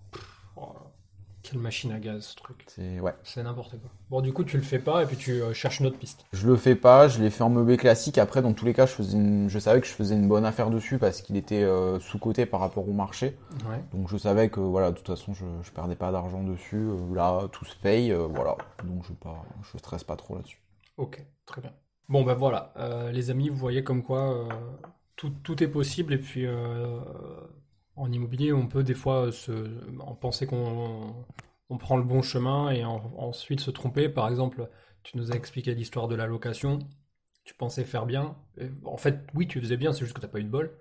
[1.53, 2.65] Quelle machine à gaz ce truc.
[2.67, 3.13] C'est ouais.
[3.25, 3.91] C'est n'importe quoi.
[4.09, 6.25] Bon, du coup, tu le fais pas et puis tu euh, cherches une autre piste.
[6.33, 8.17] Je le fais pas, je l'ai fait en meublé classique.
[8.17, 10.47] Après dans tous les cas, je faisais une- je savais que je faisais une bonne
[10.47, 13.37] affaire dessus parce qu'il était euh, sous coté par rapport au marché.
[13.69, 13.85] Ouais.
[13.93, 16.77] Donc je savais que voilà, de toute façon je, je perdais pas d'argent dessus.
[16.89, 18.57] Euh, là tout se paye, voilà.
[18.85, 20.59] Donc je pas, je stresse pas trop là-dessus.
[20.97, 21.73] Ok, très bien.
[22.09, 22.73] Bon, ben voilà,
[23.13, 24.49] les amis, vous voyez comme quoi
[25.17, 26.15] tout, tout est possible.
[26.15, 26.99] Et puis, euh,
[27.97, 29.53] en immobilier, on peut des fois se,
[30.01, 31.27] en penser qu'on
[31.71, 34.09] on prend le bon chemin et en- ensuite se tromper.
[34.09, 34.69] Par exemple,
[35.03, 36.79] tu nous as expliqué l'histoire de la location.
[37.45, 38.37] Tu pensais faire bien.
[38.59, 40.51] Et en fait, oui, tu faisais bien, c'est juste que tu n'as pas eu de
[40.51, 40.77] bol.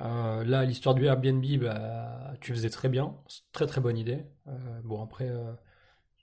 [0.00, 3.16] Euh, là, l'histoire du Airbnb, bah, tu faisais très bien.
[3.52, 4.24] Très, très bonne idée.
[4.48, 5.52] Euh, bon, après, euh,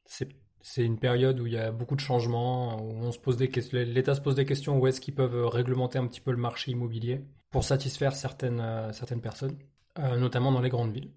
[0.06, 0.30] c'est
[0.62, 3.50] c'est une période où il y a beaucoup de changements, où on se pose des
[3.50, 6.38] questions, l'État se pose des questions où est-ce qu'ils peuvent réglementer un petit peu le
[6.38, 9.58] marché immobilier pour satisfaire certaines, euh, certaines personnes,
[10.00, 11.12] euh, notamment dans les grandes villes.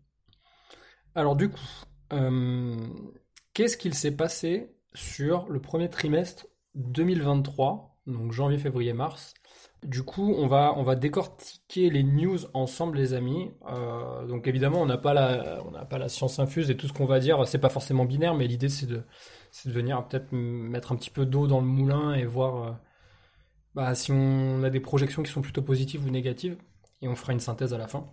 [1.14, 1.61] Alors du coup,
[2.12, 2.77] euh,
[3.55, 9.35] qu'est-ce qu'il s'est passé sur le premier trimestre 2023, donc janvier, février, mars?
[9.85, 13.51] Du coup, on va, décortiquer les news ensemble, les amis.
[13.68, 17.47] Euh, donc évidemment, on n'a pas la, science infuse et tout ce qu'on va dire,
[17.47, 19.03] c'est pas forcément binaire, mais l'idée c'est de,
[19.64, 22.81] de venir peut-être mettre un petit peu d'eau dans le moulin et voir
[23.75, 26.57] bah, si on a des projections qui sont plutôt positives ou négatives,
[27.01, 28.12] et on fera une synthèse à la fin.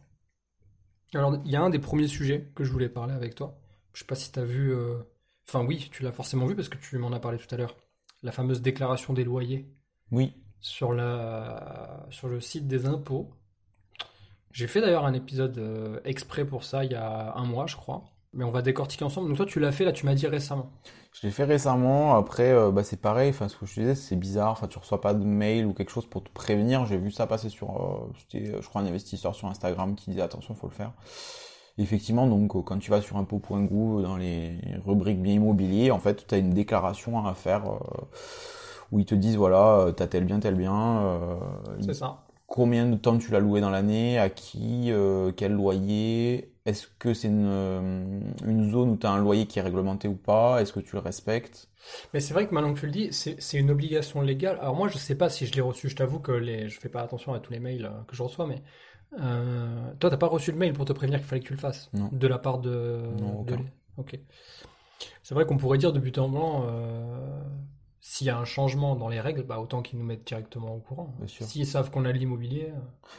[1.13, 3.57] Alors, il y a un des premiers sujets que je voulais parler avec toi.
[3.93, 4.71] Je sais pas si tu as vu.
[4.73, 4.99] euh,
[5.47, 7.75] Enfin, oui, tu l'as forcément vu parce que tu m'en as parlé tout à l'heure.
[8.21, 9.67] La fameuse déclaration des loyers
[10.11, 10.33] Oui.
[10.59, 13.31] sur, la, sur le site des impôts.
[14.51, 17.75] J'ai fait d'ailleurs un épisode euh, exprès pour ça il y a un mois, je
[17.75, 18.03] crois.
[18.33, 19.27] Mais on va décortiquer ensemble.
[19.27, 20.71] Donc toi, tu l'as fait, là, tu m'as dit récemment.
[21.13, 22.15] Je l'ai fait récemment.
[22.15, 23.31] Après, euh, bah, c'est pareil.
[23.31, 24.51] Enfin, ce que je te disais, c'est bizarre.
[24.51, 26.85] Enfin, tu reçois pas de mail ou quelque chose pour te prévenir.
[26.85, 30.11] J'ai vu ça passer sur, euh, c'était, euh, je crois, un investisseur sur Instagram qui
[30.11, 30.93] disait attention, faut le faire.
[31.77, 36.27] Effectivement, donc, euh, quand tu vas sur impôt.gouv dans les rubriques bien immobilier, en fait,
[36.27, 37.79] tu as une déclaration à faire euh,
[38.91, 41.39] où ils te disent voilà, t'as tel bien, tel bien.
[41.79, 42.25] C'est ça.
[42.47, 47.13] combien de temps tu l'as loué dans l'année, à qui, euh, quel loyer, est-ce que
[47.13, 50.61] c'est une, euh, une zone où tu as un loyer qui est réglementé ou pas,
[50.61, 51.67] est-ce que tu le respectes?
[52.13, 54.57] Mais c'est vrai que maintenant que tu le dis, c'est une obligation légale.
[54.61, 55.89] Alors moi, je sais pas si je l'ai reçu.
[55.89, 58.23] Je t'avoue que les, je fais pas attention à tous les mails euh, que je
[58.23, 58.61] reçois, mais
[59.19, 61.59] euh, toi, t'as pas reçu le mail pour te prévenir qu'il fallait que tu le
[61.59, 61.89] fasses?
[61.93, 62.09] Non.
[62.11, 63.01] de la part de.
[63.19, 63.57] Non, de
[63.97, 64.19] Ok.
[65.23, 67.41] C'est vrai qu'on pourrait dire de but en blanc, euh,
[68.01, 70.79] s'il y a un changement dans les règles, bah, autant qu'ils nous mettent directement au
[70.79, 71.13] courant.
[71.27, 72.71] S'ils savent qu'on a l'immobilier.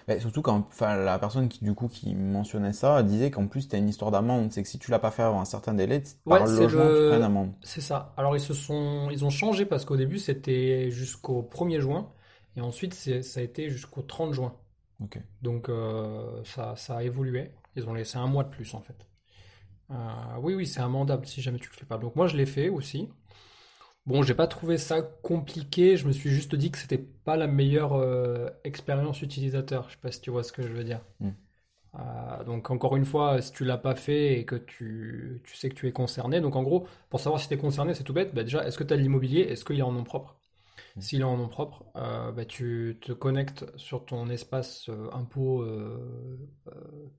[0.08, 3.78] euh, surtout quand, la personne qui du coup qui mentionnait ça disait qu'en plus t'as
[3.78, 6.38] une histoire d'amende, c'est que si tu l'as pas fait avant un certain délai, par
[6.38, 7.52] Ouais, c'est logement le- tu prends une amende.
[7.62, 8.14] C'est ça.
[8.16, 12.12] Alors ils se sont, ils ont changé parce qu'au début c'était jusqu'au 1er juin
[12.56, 14.54] et ensuite ça a été jusqu'au 30 juin.
[15.00, 15.16] Ok.
[15.42, 17.52] Donc euh, ça, ça a évolué.
[17.76, 19.08] Ils ont laissé un mois de plus en fait.
[19.92, 19.94] Euh,
[20.40, 21.98] oui, oui, c'est amendable si jamais tu le fais pas.
[21.98, 23.10] Donc moi je l'ai fait aussi.
[24.10, 25.96] Bon, j'ai pas trouvé ça compliqué.
[25.96, 29.88] Je me suis juste dit que c'était pas la meilleure euh, expérience utilisateur.
[29.88, 31.00] Je sais pas si tu vois ce que je veux dire.
[31.20, 31.28] Mm.
[31.94, 35.68] Euh, donc encore une fois, si tu l'as pas fait et que tu, tu sais
[35.68, 38.12] que tu es concerné, donc en gros, pour savoir si tu es concerné, c'est tout
[38.12, 38.34] bête.
[38.34, 39.42] Bah déjà, est-ce que tu as de l'immobilier?
[39.42, 40.40] Est-ce qu'il est en nom propre?
[40.96, 41.00] Mm.
[41.00, 45.64] S'il est en nom propre, euh, bah, tu te connectes sur ton espace impôt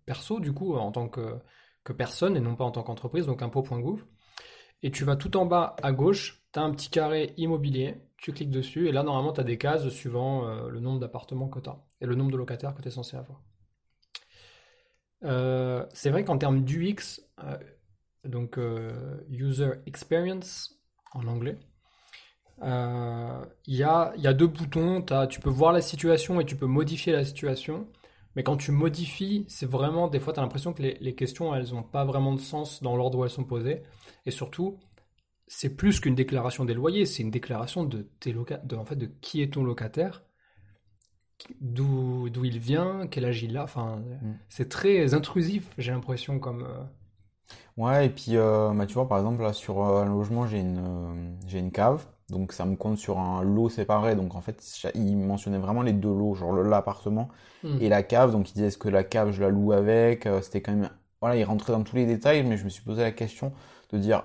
[0.06, 1.38] perso, du coup, en tant que,
[1.86, 4.04] que personne et non pas en tant qu'entreprise, donc impôt.gouv.
[4.84, 8.34] Et tu vas tout en bas à gauche, tu as un petit carré immobilier, tu
[8.34, 11.60] cliques dessus, et là, normalement, tu as des cases suivant euh, le nombre d'appartements que
[11.60, 13.42] tu as et le nombre de locataires que tu es censé avoir.
[15.24, 17.58] Euh, c'est vrai qu'en termes d'UX, euh,
[18.26, 18.60] donc
[19.30, 20.80] User Experience
[21.14, 21.58] en anglais,
[22.62, 25.02] il y a, deux boutons.
[25.02, 27.88] T'as- tu peux voir la situation et tu peux modifier la situation.
[28.36, 31.54] Mais quand tu modifies, c'est vraiment, des fois, tu as l'impression que les, les questions,
[31.54, 33.84] elles n'ont pas vraiment de sens dans l'ordre où elles sont posées.
[34.26, 34.80] Et surtout,
[35.52, 38.96] c'est plus qu'une déclaration des loyers, c'est une déclaration de, tes loca- de, en fait,
[38.96, 40.24] de qui est ton locataire,
[41.62, 43.64] d'où il vient, quel âge il a.
[43.64, 44.02] Enfin,
[44.50, 46.64] c'est très intrusif, j'ai l'impression, comme.
[46.64, 46.84] euh,
[47.78, 50.60] Ouais, et puis euh, bah, tu vois, par exemple, là sur euh, un logement, j'ai
[50.60, 54.16] une, euh, j'ai une cave, donc ça me compte sur un lot séparé.
[54.16, 54.62] Donc en fait,
[54.96, 57.30] il mentionnait vraiment les deux lots, genre l'appartement
[57.64, 57.78] Hmm.
[57.78, 58.32] et la cave.
[58.32, 60.28] Donc il disait est-ce que la cave, je la loue avec?
[60.42, 60.90] C'était quand même.
[61.22, 63.54] Voilà, il rentrait dans tous les détails, mais je me suis posé la question
[63.92, 64.24] de dire,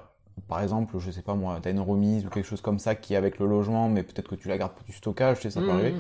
[0.49, 3.15] par exemple, je sais pas moi, t'as une remise ou quelque chose comme ça qui
[3.15, 5.51] est avec le logement, mais peut-être que tu la gardes pour du stockage, tu sais,
[5.51, 5.73] ça peut Mhm.
[5.79, 5.95] arriver.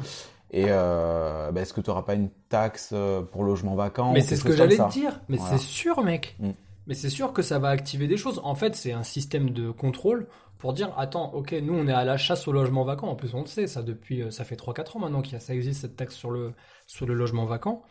[0.53, 4.21] Et euh, bah, est-ce que tu n'auras pas une taxe euh, pour logement vacant Mais
[4.21, 5.21] c'est ce que j'allais te dire.
[5.29, 5.59] Mais Voilà.
[5.59, 6.37] c'est sûr, mec.
[6.39, 6.51] Mm.
[6.87, 8.41] Mais c'est sûr que ça va activer des choses.
[8.45, 12.05] En fait, c'est un système de contrôle pour dire, attends, ok, nous on est à
[12.05, 13.09] la chasse au logement vacant.
[13.09, 15.53] En plus, on le sait, ça depuis, euh, ça fait 3-4 ans maintenant qu'il ça
[15.53, 16.53] existe cette taxe sur le,
[16.87, 17.83] sur le logement vacant.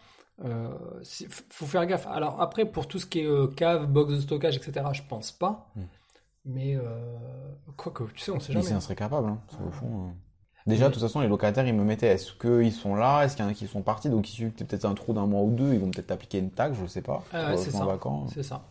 [0.43, 0.69] Euh,
[1.49, 2.07] faut faire gaffe.
[2.07, 5.31] Alors après, pour tout ce qui est euh, cave, box de stockage, etc., je pense
[5.33, 5.67] pas.
[6.45, 7.17] Mais euh,
[7.77, 8.65] quoi que, tu sais, on sait Mais jamais.
[8.67, 10.11] s'il en serait capable, hein, parce qu'au fond, euh,
[10.67, 13.23] Déjà, de toute façon, les locataires, ils me mettaient, est-ce qu'ils sont là?
[13.23, 14.09] Est-ce qu'il y en a qui sont partis?
[14.09, 16.07] Donc, il suffit que tu peut-être un trou d'un mois ou deux, ils vont peut-être
[16.07, 17.23] t'appliquer une taxe, je sais pas.
[17.31, 17.87] Ah c'est ça.
[18.33, 18.63] C'est ça.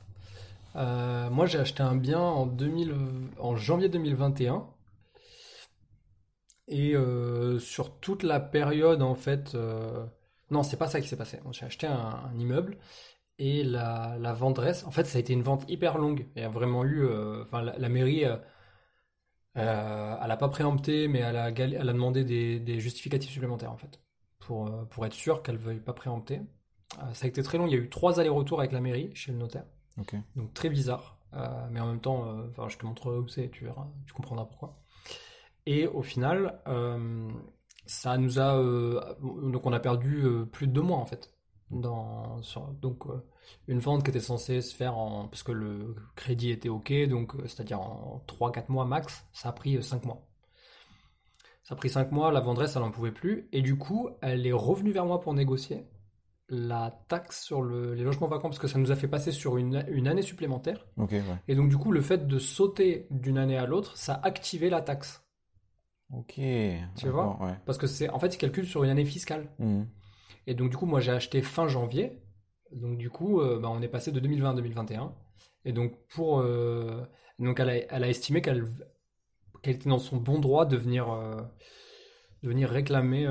[0.76, 2.94] Euh, moi, j'ai acheté un bien en 2000,
[3.38, 4.66] en janvier 2021.
[6.66, 9.56] Et euh, sur toute la période, en fait,
[10.50, 11.40] non, c'est pas ça qui s'est passé.
[11.52, 12.76] J'ai acheté un, un immeuble
[13.38, 16.28] et la, la vendresse, en fait, ça a été une vente hyper longue.
[16.36, 18.36] Il y a vraiment eu, euh, enfin, la, la mairie, euh,
[19.56, 23.72] euh, elle a pas préempté, mais elle a, elle a demandé des, des justificatifs supplémentaires,
[23.72, 24.00] en fait,
[24.40, 26.40] pour, pour être sûr qu'elle veuille pas préempter.
[27.02, 27.66] Euh, ça a été très long.
[27.66, 29.64] Il y a eu trois allers-retours avec la mairie chez le notaire.
[30.36, 32.26] Donc très bizarre, Euh, mais en même temps,
[32.68, 34.80] je te montrerai où c'est, tu verras, tu comprendras pourquoi.
[35.66, 36.60] Et au final,
[37.86, 41.33] ça nous a, donc on a perdu plus de deux mois en fait.
[41.70, 43.24] Dans, sur- donc euh,
[43.68, 47.34] une vente qui était censée se faire en, parce que le crédit était ok, donc
[47.34, 50.26] euh, c'est-à-dire en 3-4 mois max, ça a pris 5 mois.
[51.62, 54.46] Ça a pris 5 mois, la vendresse elle en pouvait plus, et du coup elle
[54.46, 55.86] est revenue vers moi pour négocier
[56.50, 59.56] la taxe sur le- les logements vacants parce que ça nous a fait passer sur
[59.56, 60.84] une, une année supplémentaire.
[61.22, 61.36] Ouais.
[61.48, 64.68] Et donc du coup, le fait de sauter d'une année à l'autre, ça a activé
[64.68, 65.24] la taxe.
[66.12, 66.34] Ok.
[66.96, 67.42] Tu vois?
[67.42, 67.54] ouais.
[67.64, 69.50] Parce que c'est en fait, ils calculent sur une année fiscale.
[69.58, 69.88] Mhm.
[70.46, 72.22] Et donc du coup, moi j'ai acheté fin janvier.
[72.72, 75.14] Donc du coup, euh, bah, on est passé de 2020 à 2021.
[75.64, 76.40] Et donc pour...
[76.40, 77.02] euh,
[77.38, 78.64] donc elle a, elle a estimé qu'elle
[79.64, 81.40] était dans son bon droit de venir, euh,
[82.42, 83.28] de venir réclamer...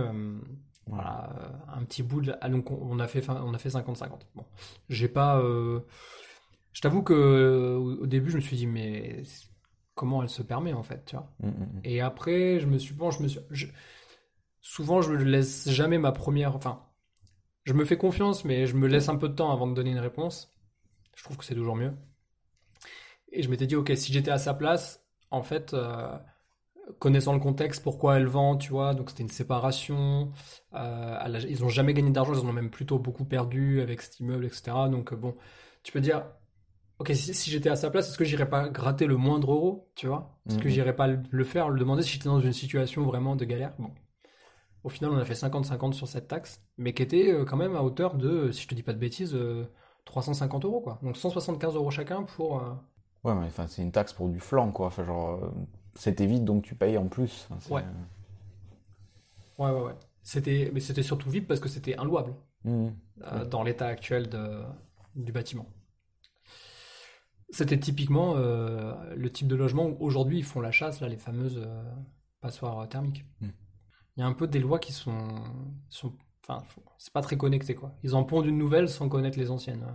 [0.87, 1.29] voilà,
[1.73, 2.35] un petit bout de.
[2.41, 4.27] Ah, donc on a fait, fin- on a fait 50-50.
[4.35, 4.45] Bon,
[4.89, 5.41] j'ai pas.
[6.73, 9.23] Je t'avoue que au début, je me suis dit, mais
[9.95, 11.31] comment elle se permet en fait, tu vois?
[11.39, 11.81] Mhm, mhm.
[11.83, 13.67] Et après, je me suis, bon, je me suis, je-
[14.61, 16.83] souvent, je ne laisse jamais ma première, enfin,
[17.65, 19.91] je me fais confiance, mais je me laisse un peu de temps avant de donner
[19.91, 20.53] une réponse.
[21.15, 21.93] Je trouve que c'est toujours mieux.
[23.31, 26.17] Et je m'étais dit, ok, si j'étais à sa place, en fait, euh,
[26.99, 30.31] connaissant le contexte, pourquoi elle vend, tu vois, donc c'était une séparation.
[30.75, 34.01] euh, a- ils ont jamais gagné d'argent, ils en ont même plutôt beaucoup perdu avec
[34.01, 34.89] cet immeuble, etc.
[34.89, 35.35] Donc euh, bon,
[35.83, 36.25] tu peux dire,
[36.99, 39.91] ok, si, si j'étais à sa place, est-ce que j'irais pas gratter le moindre euro,
[39.95, 40.39] tu vois?
[40.49, 40.69] Est-ce que Mhm.
[40.69, 43.73] j'irais pas le le faire, le demander si j'étais dans une situation vraiment de galère?
[43.79, 43.91] Bon.
[44.83, 47.75] Au final, on a fait 50-50 sur cette taxe, mais qui était euh, quand même
[47.75, 49.65] à hauteur de, si je te dis pas de bêtises, euh,
[50.05, 50.99] 350 euros, quoi.
[51.03, 52.73] Donc 175 euros chacun pour, euh,
[53.23, 54.87] Ouais, mais enfin, c'est une taxe pour du flanc, quoi.
[54.87, 55.49] Enfin, genre, euh,
[55.95, 57.47] c'était vide, donc tu payes en plus.
[57.51, 57.83] Enfin, Ouais.
[59.57, 59.95] Ouais, ouais, ouais.
[60.23, 62.33] C'était, mais c'était surtout vide parce que c'était inlouable
[62.65, 64.63] euh, dans l'état actuel de,
[65.15, 65.67] du bâtiment.
[67.49, 71.17] C'était typiquement euh, le type de logement où aujourd'hui ils font la chasse, là, les
[71.17, 71.83] fameuses euh,
[72.41, 73.25] passoires thermiques.
[73.41, 73.49] Mm.
[74.17, 75.17] Il y a un peu des lois qui sont,
[75.89, 76.63] sont enfin,
[76.97, 77.93] c'est pas très connecté quoi.
[78.03, 79.85] Ils en pondent une nouvelle sans connaître les anciennes.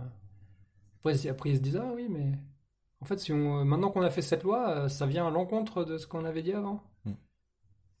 [0.99, 2.37] Après, si- après ils se disent ah oui mais
[3.01, 5.83] en fait si on, maintenant qu'on a fait cette loi, euh, ça vient à l'encontre
[5.85, 6.83] de ce qu'on avait dit avant.
[7.05, 7.15] Mm.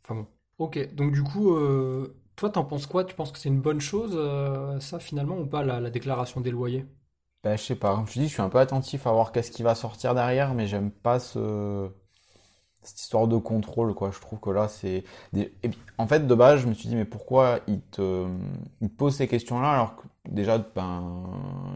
[0.03, 0.27] Enfin bon.
[0.59, 3.03] Ok, donc du coup, euh, toi t'en penses quoi?
[3.05, 6.41] Tu penses que c'est une bonne chose euh, ça finalement ou pas la, la déclaration
[6.41, 6.85] des loyers?
[7.43, 7.95] Ben, je sais pas.
[7.95, 10.13] Comme je te dis, je suis un peu attentif à voir qu'est-ce qui va sortir
[10.15, 11.89] derrière, mais j'aime pas ce...
[12.81, 14.11] cette histoire de contrôle, quoi.
[14.11, 15.03] Je trouve que là, c'est.
[15.33, 18.27] des- Et puis, en fait, de base, je me suis dit, mais pourquoi il te,
[18.81, 21.03] il te pose ces questions-là alors que déjà, ben,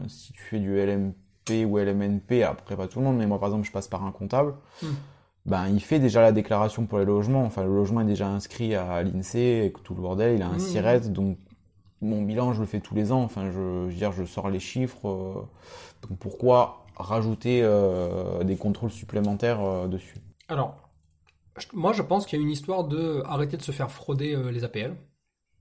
[0.08, 3.48] si tu fais du LMP ou LMNP, après pas tout le monde, mais moi, par
[3.50, 4.54] exemple, je passe par un comptable.
[4.82, 4.94] Hmm.
[5.46, 7.44] Ben, il fait déjà la déclaration pour les logements.
[7.44, 10.48] Enfin, le logement est déjà inscrit à l'INSEE, et que tout le bordel, il a
[10.48, 10.58] un Hmm.
[10.58, 11.38] SIRET, donc
[12.02, 13.22] mon bilan, je le fais tous les ans.
[13.22, 15.08] Enfin, je, je veux dire, je sors les chiffres.
[15.08, 15.34] euh,
[16.08, 20.16] donc pourquoi rajouter euh, des contrôles supplémentaires euh, dessus?
[20.48, 20.83] Alors,
[21.72, 24.50] moi je pense qu'il y a une histoire de arrêter de se faire frauder euh,
[24.50, 24.96] les APL.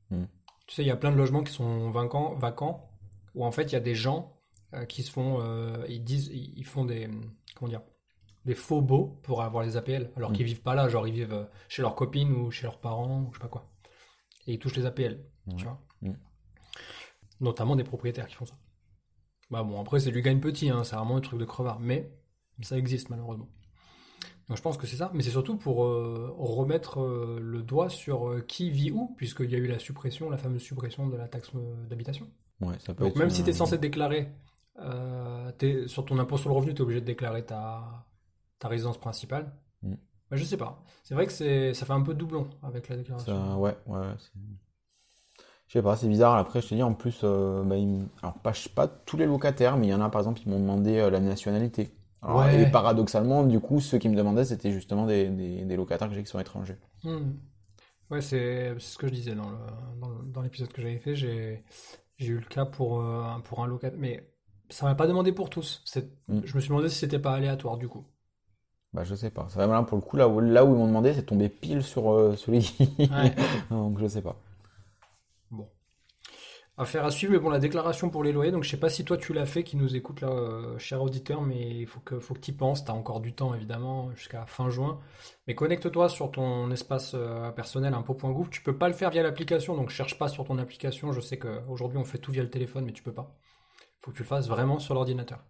[0.10, 0.26] Hmm.
[0.68, 2.90] Tu sais, il y a plein de logements qui sont vacants, vacants
[3.36, 4.40] où en fait il y a des gens
[4.74, 7.10] euh, qui se font, euh, ils disent, ils font des,
[7.56, 7.82] comment dire,
[8.46, 10.34] des faux baux pour avoir les APL, alors Hmm.
[10.34, 13.34] qu'ils vivent pas là, genre ils vivent chez leurs copines ou chez leurs parents ou
[13.34, 13.70] je sais pas quoi.
[14.48, 15.24] Et ils touchent les APL,
[15.58, 15.80] tu vois.
[16.02, 16.14] Hmm.
[17.40, 18.56] Notamment des propriétaires qui font ça.
[19.52, 22.12] Bah bon, après c'est du gagne petit, hein, c'est vraiment un truc de crevard, mais
[22.62, 23.50] ça existe malheureusement.
[24.48, 27.90] Donc je pense que c'est ça, mais c'est surtout pour euh, remettre euh, le doigt
[27.90, 31.16] sur euh, qui vit où, puisqu'il y a eu la suppression, la fameuse suppression de
[31.16, 31.52] la taxe
[31.90, 32.28] d'habitation.
[32.62, 34.30] Ouais, ça peut Donc être même si tu es censé déclarer,
[35.58, 38.06] t'es- sur ton impôt sur le revenu, tu es obligé de déclarer ta,
[38.60, 39.54] ta résidence principale.
[39.84, 39.98] Mm.
[40.30, 40.84] Bah, je sais pas.
[41.04, 43.34] C'est vrai que ça fait un peu doublon avec la déclaration.
[43.34, 44.00] Ça, ouais, ouais,
[45.68, 46.36] Je sais pas, c'est bizarre.
[46.36, 49.88] Après, je te dis, en plus, bah, ils alors pas, pas tous les locataires, mais
[49.88, 51.92] il y en a, par exemple, qui m'ont demandé la nationalité.
[52.24, 52.62] Alors, Ouais.
[52.62, 56.16] Et paradoxalement, du coup, ceux qui me demandaient, c'était justement des, des, des locataires que
[56.16, 56.78] j'ai qui sont étrangers.
[57.04, 57.34] Hmm.
[58.12, 59.58] Ouais, c'est ce que je disais dans le,
[60.32, 61.16] dans l'épisode que j'avais fait.
[61.16, 61.64] J'ai
[62.20, 64.30] j'ai eu le cas pour, euh, un- pour un locataire, mais
[64.70, 65.82] ça m'a pas demandé pour tous.
[65.86, 66.44] C'est- Mm.
[66.44, 68.08] Je me suis demandé si c'était pas aléatoire du coup.
[68.94, 69.48] Bah, je sais pas.
[69.50, 71.82] Ça, là, pour le coup, là où, là où ils m'ont demandé, c'est tombé pile
[71.84, 72.90] sur euh, celui qui.
[73.10, 73.36] Ouais.
[73.72, 74.38] Donc, je sais pas.
[76.76, 79.06] Affaire à suivre, mais bon, la déclaration pour les loyers, donc je sais pas si
[79.06, 82.20] toi tu l'as fait, qui nous écoute là, euh, cher auditeur, mais il faut que,
[82.20, 85.00] faut que tu y penses, tu as encore du temps évidemment, jusqu'à fin juin.
[85.46, 89.76] Mais connecte-toi sur ton espace euh, personnel impo.gouv, tu peux pas le faire via l'application,
[89.76, 92.86] donc cherche pas sur ton application, je sais qu'aujourd'hui on fait tout via le téléphone,
[92.86, 93.32] mais tu peux pas.
[94.00, 95.46] Faut que tu le fasses vraiment sur l'ordinateur.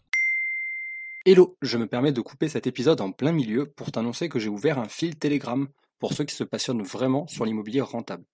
[1.26, 4.50] Hello, je me permets de couper cet épisode en plein milieu pour t'annoncer que j'ai
[4.50, 8.26] ouvert un fil Telegram pour ceux qui se passionnent vraiment sur l'immobilier rentable.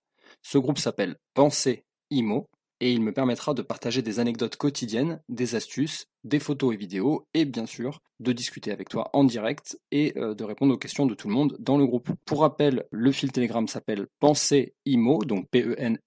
[0.42, 2.48] Ce groupe s'appelle Pensée Imo
[2.80, 7.28] et il me permettra de partager des anecdotes quotidiennes, des astuces, des photos et vidéos
[7.34, 11.06] et bien sûr de discuter avec toi en direct et euh, de répondre aux questions
[11.06, 12.10] de tout le monde dans le groupe.
[12.26, 16.00] Pour rappel, le fil Telegram s'appelle Pensée Imo, donc P-E-N-S-E-R-I-M-M-O.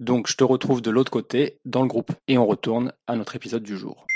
[0.00, 3.36] Donc je te retrouve de l'autre côté dans le groupe et on retourne à notre
[3.36, 4.06] épisode du jour.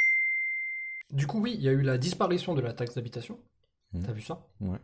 [1.13, 3.39] Du coup, oui, il y a eu la disparition de la taxe d'habitation.
[3.93, 4.05] Mhm.
[4.05, 4.47] T'as vu ça?
[4.61, 4.79] Ouais.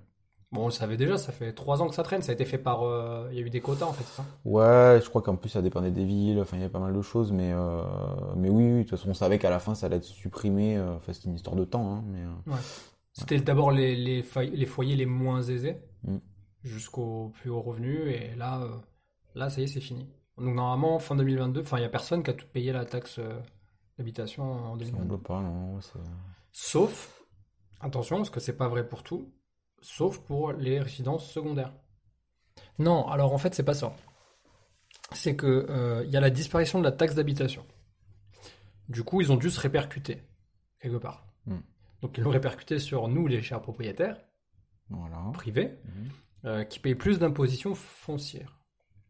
[0.52, 2.44] Bon, on le savait déjà, ça fait trois ans que ça traîne, ça a été
[2.44, 2.82] fait par...
[2.84, 4.24] euh, Il y a eu des quotas en fait, c'est ça?
[4.44, 6.40] Ouais, je crois qu'en plus, ça dépendait des villes.
[6.40, 7.32] Enfin, il y avait pas mal de choses.
[7.32, 7.82] Mais, euh,
[8.36, 10.76] mais oui, oui, de toute façon, on savait qu'à la fin, ça allait être supprimé.
[10.76, 11.96] euh, Enfin, c'était une histoire de temps.
[11.96, 12.22] Hein, mais,
[13.12, 16.18] C'était d'abord les, les, foy- les foyers les moins aisés Mm.
[16.62, 18.68] jusqu'au plus haut revenu et là, euh,
[19.34, 20.06] là ça y est, c'est fini.
[20.38, 23.18] Donc normalement, fin 2022, enfin il n'y a personne qui a tout payé la taxe
[23.98, 25.08] d'habitation en ça 2022.
[25.08, 25.80] semble pas, non.
[25.80, 25.98] c'est-
[26.52, 27.22] Sauf,
[27.80, 29.32] attention, parce que c'est pas vrai pour tout,
[29.86, 31.72] sauf pour les résidences secondaires.
[32.78, 33.94] Non, alors en fait, c'est pas ça.
[35.12, 37.64] C'est que euh, il y a la disparition de la taxe d'habitation.
[38.88, 40.22] Du coup, ils ont dû se répercuter
[40.80, 41.26] quelque part.
[41.46, 41.58] Mm.
[42.02, 44.18] Donc ils l'ont répercuté sur nous, les chers propriétaires
[44.90, 45.18] Voilà.
[45.32, 46.08] privés, Mhm.
[46.44, 48.58] euh, qui payent plus d'imposition foncière.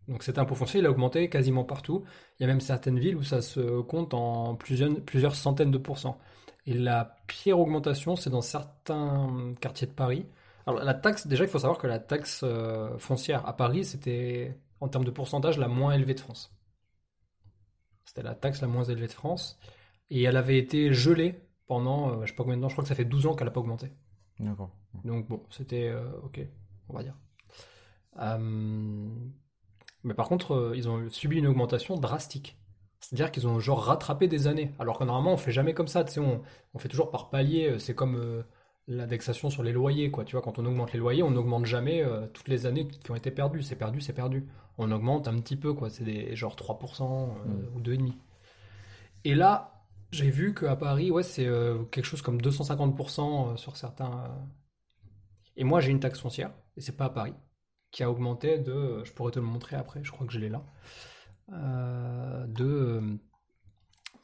[0.09, 2.05] Donc cet impôt foncier, il a augmenté quasiment partout.
[2.39, 5.79] Il y a même certaines villes où ça se compte en plusieurs, plusieurs centaines de
[5.79, 6.19] pourcents.
[6.67, 10.27] Et la pire augmentation, c'est dans certains quartiers de Paris.
[10.67, 14.59] Alors la taxe, déjà, il faut savoir que la taxe euh, foncière à Paris, c'était,
[14.81, 16.53] en termes de pourcentage, la moins élevée de France.
[18.05, 19.59] C'était la taxe la moins élevée de France.
[20.11, 22.83] Et elle avait été gelée pendant, euh, je sais pas combien de temps, je crois
[22.83, 23.91] que ça fait 12 ans qu'elle n'a pas augmenté.
[24.39, 24.71] D'accord.
[25.05, 26.41] Donc bon, c'était euh, ok,
[26.89, 27.15] on va dire.
[28.19, 29.09] Euh,
[30.05, 32.59] mais par contre, ils ont subi une augmentation drastique
[33.01, 34.73] C'est-à-dire qu'ils ont genre rattrapé des années.
[34.79, 36.05] Alors que normalement, on fait jamais comme ça.
[36.19, 36.41] On,
[36.75, 37.79] on fait toujours par palier.
[37.79, 38.45] C'est comme
[38.89, 40.25] l'indexation sur les loyers, quoi.
[40.25, 43.11] Tu vois, quand on augmente les loyers, on n'augmente jamais euh, toutes les années qui
[43.11, 43.63] ont été perdues.
[43.63, 44.49] C'est perdu, c'est perdu.
[44.79, 45.91] On augmente un petit peu, quoi.
[45.91, 47.03] C'est des genre 3%
[47.47, 48.13] euh, ou 2,5%.
[49.25, 54.13] Et là, j'ai vu qu'à Paris, ouais, c'est euh, quelque chose comme 250% sur certains.
[54.25, 54.29] euh.
[55.57, 57.35] Et moi, j'ai une taxe foncière, et c'est pas à Paris,
[57.91, 59.03] qui a augmenté de.
[59.05, 60.65] Je pourrais te le montrer après, je crois que je l'ai là.
[61.53, 62.65] euh, de.
[62.65, 63.19] euh,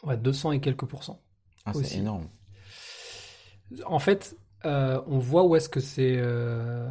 [0.05, 1.23] ouais, 200 et quelques pourcents.
[1.65, 2.29] Ah, c'est énorme.
[3.87, 6.17] En fait, euh, on voit où est-ce que c'est.
[6.17, 6.91] euh,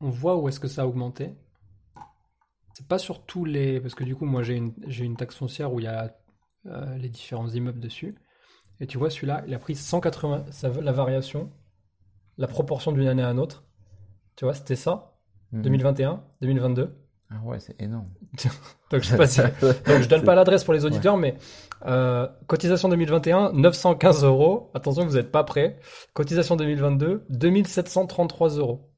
[0.00, 1.34] on voit où est-ce que ça a augmenté.
[2.74, 3.80] C'est pas sur tous les.
[3.80, 6.16] Parce que du coup, moi, j'ai une, taxe foncière où il y a
[6.66, 8.16] euh, les différents immeubles dessus.
[8.80, 10.46] Et tu vois, celui-là, il a pris 180.
[10.50, 11.52] Ça, la variation,
[12.38, 13.64] la proportion d'une année à une autre.
[14.36, 15.16] Tu vois, c'était ça?
[15.52, 15.62] Mhm.
[15.62, 17.03] 2021, 2022.
[17.30, 18.08] Ah ouais, c'est énorme.
[18.90, 19.40] Donc, je sais pas si.
[19.60, 21.36] Donc, je donne pas l'adresse pour les auditeurs, mais
[21.86, 24.70] euh, cotisation 2021, 915 euros.
[24.74, 25.78] Attention, vous n'êtes pas prêts.
[26.12, 28.90] Cotisation 2022, 2733 euros.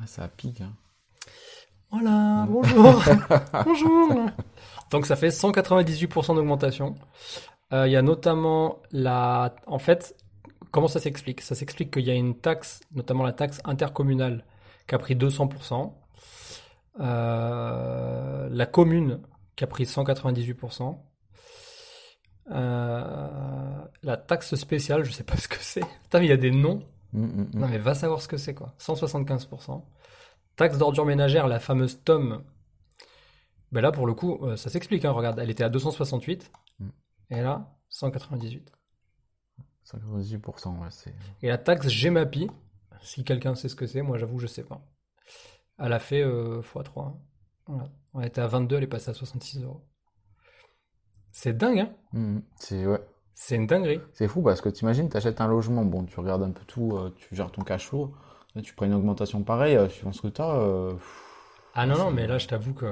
[0.00, 0.60] Ah, ça pique.
[0.60, 0.74] Hein.
[1.90, 3.02] Voilà, bonjour.
[3.64, 4.26] bonjour.
[4.90, 6.96] Donc ça fait 198% d'augmentation.
[7.72, 9.54] Euh, Il y a notamment la...
[9.66, 10.16] En fait,
[10.72, 11.40] comment ça s'explique?
[11.40, 14.44] Ça s'explique qu'il y a une taxe, notamment la taxe intercommunale,
[14.88, 15.92] qui a pris 200%.
[17.00, 19.20] Euh, la commune,
[19.56, 20.98] qui a pris 198%.
[22.50, 25.80] Euh, la taxe spéciale, je sais pas ce que c'est.
[26.02, 26.82] Putain, mais il y a des noms.
[27.12, 27.50] Mm, mm, mm.
[27.54, 28.74] Non mais va savoir ce que c'est quoi.
[28.78, 29.82] 175%.
[30.56, 32.44] Taxe d'ordure ménagère, la fameuse TOM.
[33.72, 35.04] Ben là pour le coup, euh, ça s'explique.
[35.04, 36.88] Hein, regarde, elle était à 268 Mm.
[37.30, 38.72] et là 198.
[39.84, 41.14] 58%, ouais, c'est.
[41.42, 42.50] Et la taxe GEMAPI,
[43.02, 44.84] si quelqu'un sait ce que c'est, moi j'avoue je sais pas.
[45.78, 47.00] Elle a fait euh, x3.
[47.08, 47.14] hein.
[47.66, 47.88] Voilà.
[48.14, 49.82] On était à 22, elle est passée à 66 euros.
[51.32, 52.42] C'est dingue, hein Mm, mm.
[52.56, 53.00] C'est ouais.
[53.34, 54.00] C'est une dinguerie.
[54.12, 57.12] C'est fou parce que t'imagines, t'achètes un logement, bon, tu regardes un peu tout, euh,
[57.16, 58.14] tu gères ton cash flow,
[58.54, 60.54] là, tu prends une augmentation pareille, euh, suivant ce que t'as.
[60.56, 60.94] euh,
[61.74, 62.86] Ah non, non, mais là, je t'avoue que.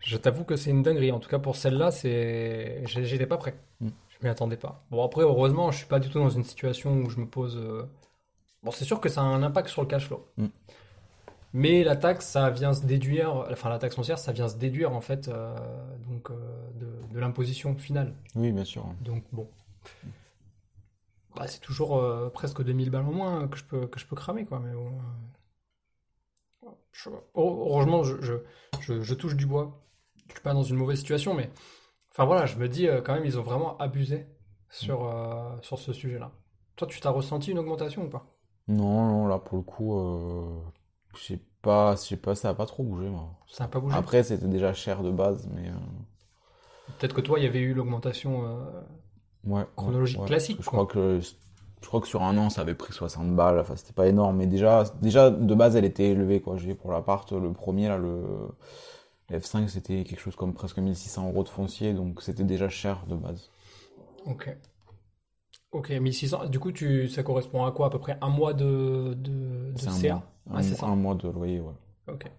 [0.00, 1.12] Je t'avoue que c'est une dinguerie.
[1.12, 2.82] En tout cas, pour celle-là, c'est.
[2.86, 3.54] J'étais pas prêt.
[3.80, 3.88] Mm.
[4.08, 4.84] Je m'y attendais pas.
[4.90, 7.58] Bon, après, heureusement, je suis pas du tout dans une situation où je me pose.
[8.62, 10.26] Bon, c'est sûr que ça a un impact sur le cash flow.
[10.36, 10.46] Mm.
[11.52, 13.46] Mais la taxe, ça vient se déduire.
[13.50, 15.56] Enfin, la taxe foncière, ça vient se déduire, en fait, euh,
[16.08, 16.34] donc, euh,
[16.78, 18.14] de, de l'imposition finale.
[18.36, 18.86] Oui, bien sûr.
[19.00, 19.48] Donc, bon.
[21.34, 24.16] Bah, c'est toujours euh, presque 2000 balles en moins que je peux, que je peux
[24.16, 24.60] cramer, quoi.
[24.60, 24.92] Mais bon.
[26.92, 28.20] je- heureusement, je,
[28.80, 29.82] je, je- touche du bois.
[30.28, 31.50] Je suis pas dans une mauvaise situation, mais.
[32.12, 34.26] Enfin voilà, je me dis quand même, ils ont vraiment abusé
[34.68, 36.32] sur, euh, sur ce sujet-là.
[36.76, 38.26] Toi, tu t'as ressenti une augmentation ou pas?
[38.70, 40.60] Non, non, là, pour le coup, euh,
[41.16, 43.30] je sais pas, je sais pas, ça a pas trop bougé, moi.
[43.48, 43.96] Ça n'a pas bougé?
[43.96, 45.72] Après, c'était déjà cher de base, mais euh,
[46.98, 48.44] Peut-être que toi, il y avait eu l'augmentation.
[48.46, 48.80] euh,
[49.44, 49.66] ouais.
[49.76, 50.28] Chronologique ouais, ouais.
[50.28, 50.86] classique, Je quoi.
[50.86, 53.92] crois que, je crois que sur un an, ça avait pris 60 balles, enfin, c'était
[53.92, 56.56] pas énorme, mais déjà, déjà, de base, elle était élevée, quoi.
[56.56, 58.22] J'ai pour l'appart, le premier, là, le,
[59.30, 63.04] le F5, c'était quelque chose comme presque 1600 euros de foncier, donc c'était déjà cher
[63.08, 63.50] de base.
[64.26, 64.56] Ok.
[65.72, 66.46] Ok, 1600.
[66.48, 67.86] Du coup, tu, ça correspond à quoi?
[67.86, 70.14] À peu près un mois de, de, de CA?
[70.14, 70.24] mois.
[70.50, 70.86] Ah, Un, ça.
[70.86, 71.74] un mois de loyer, ouais.
[72.08, 72.30] Ok.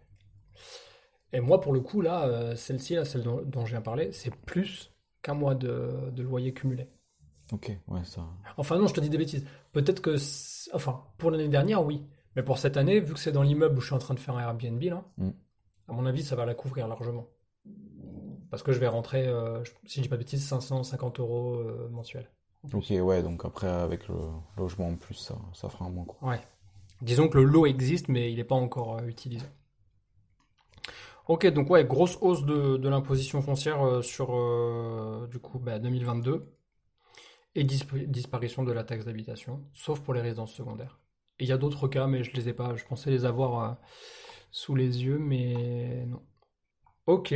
[1.33, 3.85] Et moi, pour le coup, là, euh, celle-ci, là, celle dont, dont je viens de
[3.85, 4.91] parler, c'est plus
[5.21, 6.89] qu'un mois de, de loyer cumulé.
[7.53, 8.21] Ok, ouais, ça.
[8.57, 9.45] Enfin, non, je te dis des bêtises.
[9.71, 10.15] Peut-être que.
[10.73, 12.05] Enfin, pour l'année dernière, oui.
[12.35, 14.19] Mais pour cette année, vu que c'est dans l'immeuble où je suis en train de
[14.19, 15.29] faire un Airbnb, là, Mm.
[15.89, 17.27] à mon avis, ça va la couvrir largement.
[18.49, 21.55] Parce que je vais rentrer, euh, je- si je dis pas de bêtises, 550 euros
[21.55, 22.29] euh, mensuels.
[22.73, 24.15] Ok, ouais, donc après, avec le
[24.57, 26.29] logement en plus, ça, ça fera un mois, quoi.
[26.29, 26.41] Ouais.
[27.01, 29.45] Disons que le lot existe, mais il n'est pas encore euh, utilisé.
[31.27, 35.79] Ok, donc ouais, grosse hausse de, de l'imposition foncière euh, sur euh, du coup bah,
[35.79, 36.53] 2022
[37.55, 40.99] et disp- disparition de la taxe d'habitation, sauf pour les résidences secondaires.
[41.39, 42.75] Et il y a d'autres cas, mais je les ai pas.
[42.75, 43.77] Je pensais les avoir
[44.51, 46.21] sous les yeux, mais non.
[47.07, 47.33] Ok.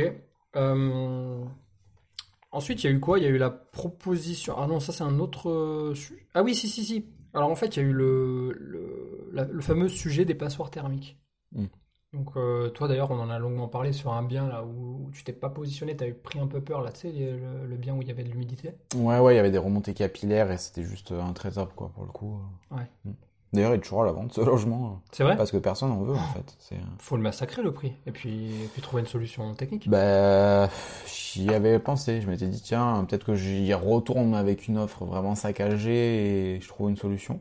[2.52, 3.18] Ensuite, il y a eu quoi?
[3.18, 4.54] Il y a eu la proposition.
[4.58, 5.50] Ah non, ça c'est un autre.
[5.50, 5.94] euh,
[6.34, 7.06] Ah oui, si, si, si.
[7.34, 10.70] Alors en fait, il y a eu le, le, la- le fameux sujet des passoires
[10.70, 11.18] thermiques.
[11.52, 11.66] Mm.
[12.12, 15.10] Donc euh, toi d'ailleurs, on en a longuement parlé sur un bien là où, où
[15.12, 17.76] tu t'es pas positionné, tu avais pris un peu peur là, tu sais, le, le
[17.76, 18.70] bien où il y avait de l'humidité?
[18.94, 22.04] Ouais, ouais, il y avait des remontées capillaires et c'était juste euh, intraitable, quoi, pour
[22.04, 22.40] le coup.
[22.70, 22.86] Ouais.
[23.04, 23.12] Mm.
[23.52, 25.36] D'ailleurs, il est toujours à la vente, ce logement, C'est vrai?
[25.36, 26.56] parce que personne n'en veut, en fait.
[26.58, 26.76] C'est...
[26.76, 29.90] euh, Faut le massacrer le prix et puis, et puis trouver une solution technique.
[29.90, 30.68] Bah,
[31.06, 32.20] j'y avais pensé.
[32.20, 36.68] Je m'étais dit, tiens, peut-être que j'y retourne avec une offre vraiment saccagée et je
[36.68, 37.40] trouve une solution.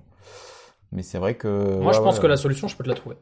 [0.91, 1.47] Mais c'est vrai que.
[1.79, 3.15] Moi, ouais, je pense ouais, que la solution, je peux te la trouver.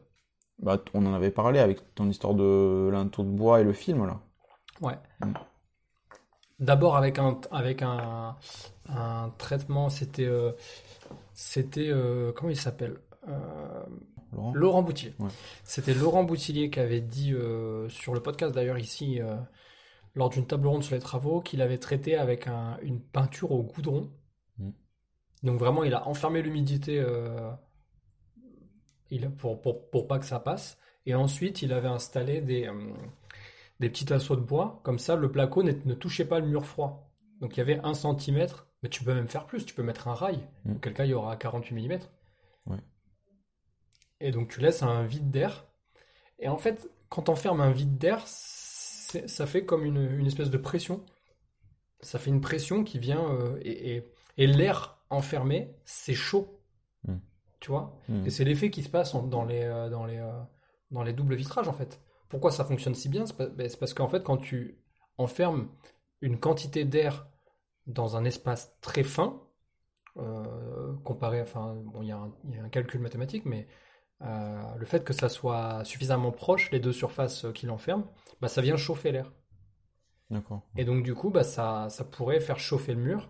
[0.58, 4.04] Bah, on en avait parlé avec ton histoire de linteau de bois et le film,
[4.04, 4.20] là.
[4.80, 4.98] Ouais.
[5.20, 5.34] Mm.
[6.60, 8.36] D'abord avec un, avec un,
[8.88, 10.52] un traitement, c'était, euh,
[11.34, 12.98] c'était, euh, comment il s'appelle?
[13.28, 13.84] Euh,
[14.32, 14.52] Laurent?
[14.54, 15.14] Laurent Boutillier.
[15.18, 15.28] Ouais.
[15.62, 19.20] C'était Laurent Boutillier qui avait dit euh, sur le podcast d'ailleurs ici,
[20.14, 23.62] lors d'une table ronde sur les travaux, qu'il avait traité avec un- une peinture au
[23.62, 24.10] goudron.
[24.58, 24.70] Mm.
[25.42, 27.04] Donc vraiment, il a enfermé l'humidité
[29.38, 30.78] pour, pour, pour pas que ça passe.
[31.06, 32.70] Et ensuite, il avait installé des,
[33.78, 34.80] des petits assauts de bois.
[34.84, 37.12] Comme ça, le placo ne touchait pas le mur froid.
[37.40, 39.64] Donc il y avait un centimètre, mais tu peux même faire plus.
[39.64, 40.46] Tu peux mettre un rail.
[40.66, 40.76] Mm.
[40.76, 41.98] Auquel cas, il y aura 48 mm.
[42.66, 42.76] Ouais.
[44.20, 45.66] Et donc tu laisses un vide d'air.
[46.38, 50.50] Et en fait, quand on ferme un vide d'air, ça fait comme une, une espèce
[50.50, 51.02] de pression.
[52.02, 56.60] Ça fait une pression qui vient euh, et, et- et l'air enfermé, c'est chaud.
[57.08, 57.14] Mm.
[57.60, 57.98] Tu vois?
[58.10, 58.26] Mm.
[58.26, 60.32] Et c'est l'effet qui se passe dans les, euh, dans les, euh,
[60.90, 62.00] dans les doubles vitrages en fait.
[62.28, 63.24] Pourquoi ça fonctionne si bien?
[63.38, 64.78] Ben, c'est parce qu'en fait, quand tu
[65.16, 65.68] enfermes
[66.20, 67.26] une quantité d'air
[67.86, 69.40] dans un espace très fin,
[70.18, 73.66] euh, comparé, enfin, bon, il y a un, il y a un calcul mathématique, mais
[74.22, 78.48] euh, le fait que ça soit suffisamment proche, les deux surfaces euh, qui l'enferment, bah,
[78.48, 79.32] ça vient chauffer l'air.
[80.30, 80.62] D'accord.
[80.76, 83.28] Et donc, du coup, bah, ça, ça pourrait faire chauffer le mur,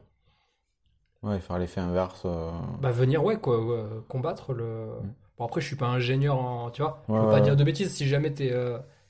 [1.23, 2.23] Ouais, faire l'effet inverse.
[2.25, 4.89] euh, bah, venir, ouais, quoi, combattre le.
[5.01, 5.15] Mm.
[5.39, 7.55] Bon, après, je suis pas ingénieur en, tu vois, je Ouais, veux ouais, pas ouais.
[7.55, 7.93] dire de bêtises.
[7.95, 8.53] Si jamais t'es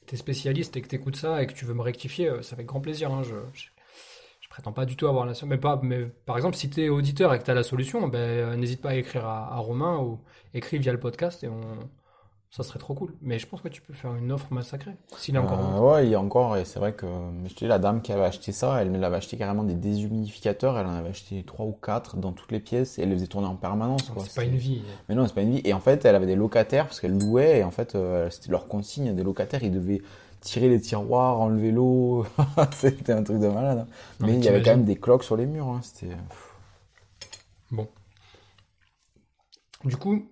[0.06, 2.80] t'es spécialiste et que t'écoutes ça et que tu veux me rectifier, ça fait grand
[2.82, 3.73] plaisir, hein, je, je, je
[4.54, 5.48] prétends pas du tout avoir la solution.
[5.48, 8.56] Mais, pas, mais par exemple, si t'es auditeur et que t'as la solution, ben, euh,
[8.56, 10.20] n'hésite pas à écrire à, à Romain ou
[10.54, 11.60] écris via le podcast et on.
[12.50, 13.12] Ça serait trop cool.
[13.20, 14.92] Mais je pense que tu peux faire une offre massacrée.
[15.16, 17.04] S'il est encore en Euh, ouais, il y a encore, et c'est vrai que
[17.48, 20.78] je te dis, la dame qui avait acheté ça, elle l'avait acheté carrément des déshumidificateurs,
[20.78, 23.26] elle en avait acheté trois ou quatre dans toutes les pièces, et elle les faisait
[23.26, 24.08] tourner en permanence.
[24.20, 24.82] C'est pas une vie.
[25.08, 25.62] Mais non, c'est pas une vie.
[25.64, 28.52] Et en fait, elle avait des locataires, parce qu'elle louait, et en fait, euh, c'était
[28.52, 30.02] leur consigne, des locataires, ils devaient
[30.44, 32.26] tirer les tiroirs, enlever l'eau,
[32.72, 33.80] c'était un truc de malade.
[33.80, 33.86] hein.
[34.20, 36.16] Mais mais il y avait quand même des cloques sur les murs, hein, c'était...
[37.70, 37.88] Bon.
[39.84, 40.28] Du coup,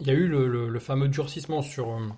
[0.00, 2.08] il y a eu le, le- le fameux durcissement sur euh,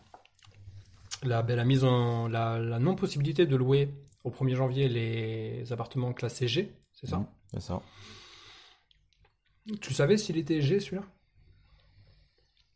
[1.23, 3.95] la, ben, la mise en la, la non-possibilité de louer
[4.25, 7.23] au 1er janvier les appartements classés G, c'est ça?
[7.23, 7.83] Mhm, C'est ça.
[9.83, 11.03] Tu savais s'il était G celui-là?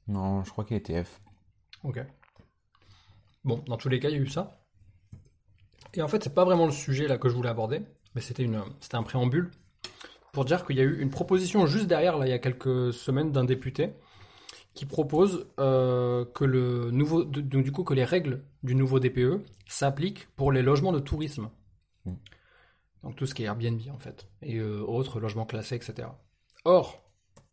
[0.09, 1.21] Non, je crois qu'il était F.
[1.83, 1.99] Ok.
[3.47, 4.61] Bon, dans tous les cas, il y a eu ça.
[5.95, 7.81] Et en fait, c'est pas vraiment le sujet là que je voulais aborder,
[8.15, 9.51] mais c'était une, c'était un préambule
[10.33, 12.93] pour dire qu'il y a eu une proposition juste derrière, là, il y a quelques
[12.93, 13.95] semaines, d'un député
[14.75, 19.43] qui propose euh, que le nouveau, donc du coup, que les règles du nouveau DPE
[19.67, 21.49] s'appliquent pour les logements de tourisme.
[22.05, 22.13] Mm.
[23.05, 26.09] Donc tout ce qui est Airbnb en fait, et euh, autres logements classés, etc.
[26.67, 27.03] Or,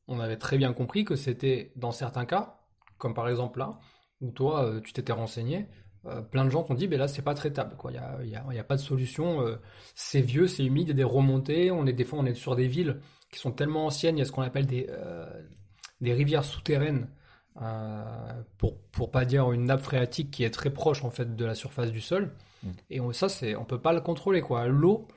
[0.08, 2.60] on avait très bien compris que c'était dans certains cas,
[2.98, 3.80] comme par exemple là,
[4.20, 5.68] où toi, euh, tu t'étais renseigné,
[6.06, 7.91] euh, plein de gens t'ont dit, ben là, c'est pas traitable, quoi.
[7.91, 9.41] Il y a, y a- il y a pas de solution.
[9.41, 9.58] euh,
[9.95, 11.72] c'est vieux, c'est humide, il y a des remontées.
[11.72, 12.99] On est des fois, on est sur des villes
[13.32, 14.18] qui sont tellement anciennes.
[14.18, 15.26] Il y a ce qu'on appelle des euh,
[16.01, 17.08] des rivières souterraines,
[18.58, 21.56] pour pour pas dire une nappe phréatique qui est très proche en fait de la
[21.56, 22.34] surface du sol.
[22.64, 22.70] Mm.
[22.89, 24.68] Et on, ça, c'est, on peut pas le contrôler, quoi.
[24.68, 25.08] L'eau,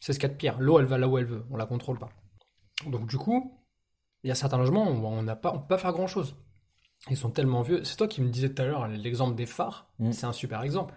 [0.00, 0.56] c'est ce qu'il y a de pire.
[0.60, 1.44] L'eau, elle va là où elle veut.
[1.50, 2.10] On la contrôle pas.
[2.86, 3.58] Donc du coup,
[4.24, 6.36] il y a certains logements où on n'a pas, on peut pas faire grand chose.
[7.10, 7.82] Ils sont tellement vieux.
[7.84, 9.88] C'est toi qui me disais tout à l'heure l'exemple des phares.
[9.98, 10.12] Mm.
[10.12, 10.94] C'est un super exemple.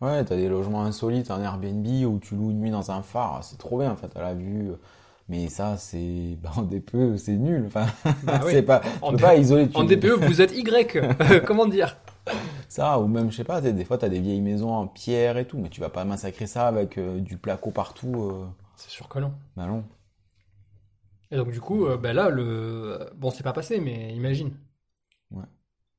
[0.00, 3.42] Ouais, t'as des logements insolites en Airbnb où tu loues une nuit dans un phare,
[3.42, 4.72] c'est trop bien en fait, à la vue.
[5.28, 7.64] Mais ça, c'est, bah, en DPE, c'est nul.
[7.66, 7.86] Enfin,
[8.22, 8.52] Bah oui.
[8.52, 9.68] c'est pas, En pas isoler.
[9.70, 11.00] tu- En DPE, vous êtes Y.
[11.46, 11.96] Comment dire?
[12.68, 15.46] Ça, ou même, je sais pas, des fois, t'as des vieilles maisons en pierre et
[15.46, 18.30] tout, mais tu vas pas massacrer ça avec euh, du placo partout.
[18.30, 18.46] euh,
[18.76, 19.32] C'est sûr que non.
[19.56, 19.84] Bah non.
[21.32, 24.52] Et donc du coup, euh, ben là, le bon, c'est pas passé, mais imagine.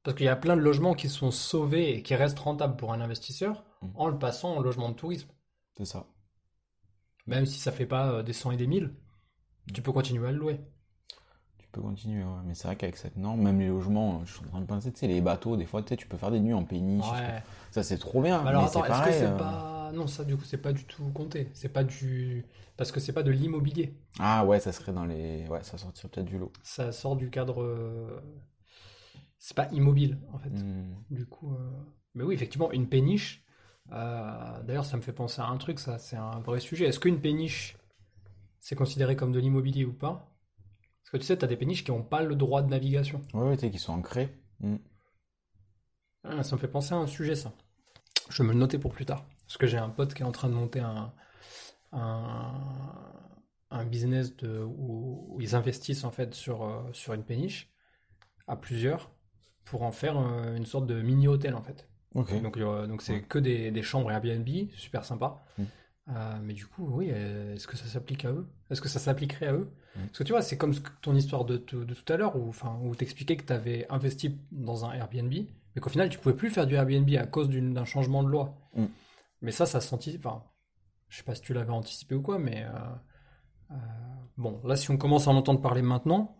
[0.03, 2.93] Parce qu'il y a plein de logements qui sont sauvés et qui restent rentables pour
[2.93, 3.87] un investisseur Mm.
[3.95, 5.29] en le passant en logement de tourisme.
[5.77, 6.05] C'est ça.
[7.27, 8.93] Même si ça fait pas euh, des 100 et des 1000,
[9.73, 10.59] tu peux continuer à le louer.
[11.57, 12.41] Tu peux continuer, ouais.
[12.45, 14.91] Mais c'est vrai qu'avec cette norme, même les logements, je suis en train de penser,
[14.91, 17.09] tu sais, les bateaux, des fois, tu sais, tu peux faire des nuits en péniche.
[17.11, 17.41] Ouais.
[17.71, 18.45] Ça, c'est trop bien.
[18.45, 20.85] Alors mais attends, est-ce que c'est euh, pas non ça du coup c'est pas du
[20.85, 21.49] tout compté.
[21.53, 22.45] C'est pas du
[22.77, 23.95] parce que c'est pas de l'immobilier.
[24.19, 25.47] Ah ouais, ça serait dans les.
[25.47, 26.51] Ouais, ça sortirait peut-être du lot.
[26.63, 27.63] Ça sort du cadre.
[29.45, 30.51] C'est pas immobile en fait.
[30.51, 30.95] Hmm.
[31.11, 31.69] Du coup, euh,
[32.15, 33.43] mais oui, effectivement, une péniche.
[33.91, 36.85] euh, D'ailleurs, ça me fait penser à un truc, ça, c'est un vrai sujet.
[36.85, 37.75] Est-ce qu'une péniche,
[38.61, 40.31] c'est considéré comme de l'immobilier ou pas?
[41.03, 43.21] Parce que tu sais, tu as des péniches qui n'ont pas le droit de navigation.
[43.33, 44.33] Ouais, ouais, qui sont ancrés.
[44.61, 44.77] Hmm.
[46.23, 47.51] Ah, ça me fait penser à un sujet, ça.
[48.29, 49.25] Je vais me le noter pour plus tard.
[49.45, 51.11] Parce que j'ai un pote qui est en train de monter un,
[51.91, 52.53] un,
[53.71, 57.69] un business de, où, où ils investissent en fait sur, euh, sur une péniche
[58.47, 59.12] à plusieurs.
[59.65, 61.87] Pour en faire euh, une sorte de mini-hôtel en fait.
[62.15, 62.41] Ok.
[62.41, 65.43] Donc euh, donc c'est que des, des chambres Airbnb, super sympa.
[65.57, 65.63] Mm.
[66.09, 68.45] Euh, mais du coup, oui, est-ce que ça s'applique à eux?
[68.69, 69.71] Est-ce que ça s'appliquerait à eux?
[69.95, 69.99] Mm.
[70.07, 72.49] Parce que tu vois, c'est comme ton histoire de, de, de tout à l'heure où,
[72.49, 76.35] enfin, où t'expliquais que tu avais investi dans un Airbnb, mais qu'au final, tu pouvais
[76.35, 78.57] plus faire du Airbnb à cause d'un changement de loi.
[78.75, 78.85] Mm.
[79.41, 80.43] Mais ça, ça se sentit, enfin,
[81.07, 83.75] je sais pas si tu l'avais anticipé ou quoi, mais euh, euh,
[84.37, 86.35] bon, là, si on commence à en entendre parler maintenant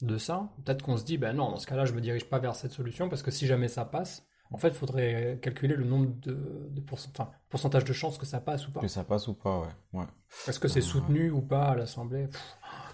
[0.00, 2.38] de ça, peut-être qu'on se dit, ben non, dans ce cas-là, je me dirige pas
[2.38, 5.84] vers cette solution parce que si jamais ça passe, en fait, il faudrait calculer le
[5.84, 8.80] nombre de, de pourcent- enfin, pourcentage de chances que ça passe ou pas.
[8.80, 10.00] Que ça passe ou pas, ouais.
[10.00, 10.06] ouais.
[10.46, 10.82] Est-ce que c'est Ah.
[10.82, 12.28] soutenu ou pas à l'Assemblée?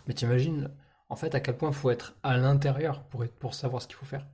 [0.07, 0.71] Mais t'imagines,
[1.09, 3.87] en fait, à quel point il faut être à l'intérieur pour, être- pour savoir ce
[3.87, 4.27] qu'il faut faire.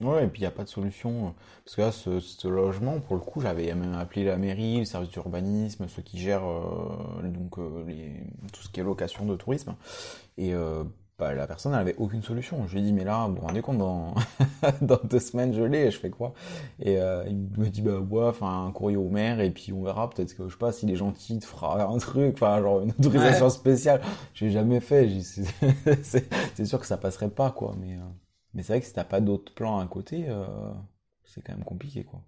[0.00, 1.28] Ouais, et puis il n'y a pas de solution.
[1.28, 1.30] euh,
[1.64, 4.84] Parce que là, ce, ce logement, pour le coup, j'avais même appelé la mairie, le
[4.84, 9.36] service d'urbanisme, ceux qui gèrent euh, donc, euh, les, tout ce qui est location de
[9.36, 9.76] tourisme.
[10.36, 10.82] Et euh,
[11.18, 12.66] bah, la personne, elle avait aucune solution.
[12.66, 14.14] Je lui ai dit, mais là, vous vous rendez compte, dans,
[14.82, 16.34] dans deux semaines, je l'ai, je fais quoi?
[16.80, 19.82] Et euh, il me dit, bah ouais, enfin, un courrier au maire, et puis on
[19.82, 22.60] verra, peut-être que, je sais pas, s'il est gentil, il te fera un truc, enfin,
[22.60, 24.00] genre une autorisation spéciale.
[24.34, 25.08] J'ai jamais fait,
[26.02, 27.94] c'est sûr que ça passerait pas, quoi, mais...
[27.96, 28.00] euh,
[28.54, 30.46] mais c'est vrai que si t'as pas d'autres plans à côté, euh,
[31.24, 32.20] c'est quand même compliqué, quoi.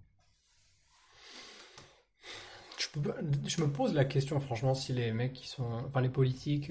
[2.78, 3.16] Je, peux pas-
[3.46, 6.70] je me pose la question, franchement, si les mecs qui sont, enfin les politiques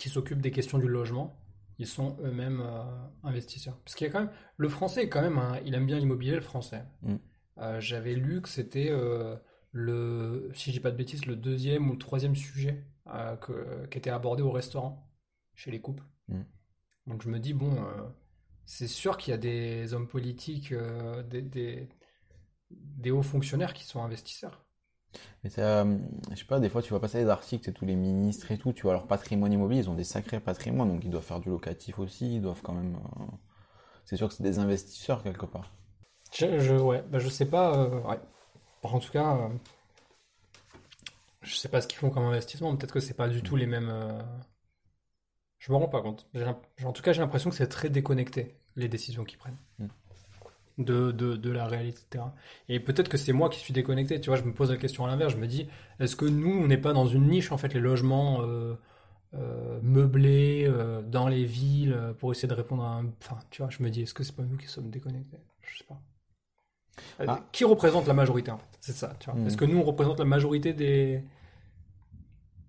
[0.00, 1.38] qui s'occupent des questions du logement,
[1.78, 2.84] ils sont eux-mêmes euh,
[3.22, 3.76] investisseurs.
[3.84, 5.98] Parce qu'il y a quand même, le français est quand même, un- il aime bien
[5.98, 6.84] l'immobilier, le français.
[7.02, 7.16] Mm.
[7.58, 9.36] Euh, j'avais lu que c'était euh,
[9.72, 12.86] le, si je dis pas de bêtises, le deuxième ou le troisième sujet
[13.42, 15.12] que- qui était abordé au restaurant
[15.54, 16.04] chez les couples.
[16.28, 16.42] Mm.
[17.08, 17.76] Donc je me dis bon,
[18.64, 20.72] c'est sûr qu'il y a des hommes politiques,
[21.28, 21.88] des, des,
[22.70, 24.64] des hauts fonctionnaires qui sont investisseurs.
[25.44, 25.98] Mais ça, euh,
[26.30, 28.58] je sais pas, des fois tu vas passer des articles, c'est tous les ministres et
[28.58, 31.40] tout, tu vois, leur patrimoine immobilier, ils ont des sacrés patrimoines, donc ils doivent faire
[31.40, 32.96] du locatif aussi, ils doivent quand même...
[33.20, 33.24] euh,
[34.06, 35.72] C'est sûr que c'est des investisseurs quelque part.
[36.32, 37.76] Je, je, ouais, bah, je sais pas.
[37.76, 38.18] euh, ouais.
[38.84, 39.48] En tout cas, euh,
[41.42, 42.74] je sais pas ce qu'ils font comme investissement.
[42.76, 43.90] Peut-être que c'est pas du tout les mêmes.
[45.60, 46.28] Je me rends pas compte.
[46.84, 49.86] En tout cas, j'ai l'impression que c'est très déconnecté les décisions qu'ils prennent Mm.
[50.78, 52.34] De, de, de la réalité terrain.
[52.68, 54.20] Et peut-être que c'est moi qui suis déconnecté.
[54.20, 55.32] Tu vois, je me pose la question à l'inverse.
[55.32, 55.68] Je me dis,
[55.98, 58.74] est-ce que nous, on n'est pas dans une niche en fait, les logements euh,
[59.34, 63.06] euh, meublés euh, dans les villes pour essayer de répondre à un.
[63.22, 65.38] Enfin, tu vois, je me dis, est-ce que c'est pas nous qui sommes déconnectés?
[65.62, 66.00] Je sais pas.
[67.26, 67.40] Ah.
[67.52, 68.78] Qui représente la majorité en fait?
[68.80, 69.38] C'est ça, tu vois.
[69.38, 69.46] Mhm.
[69.46, 71.22] Est-ce que nous on représente la majorité des.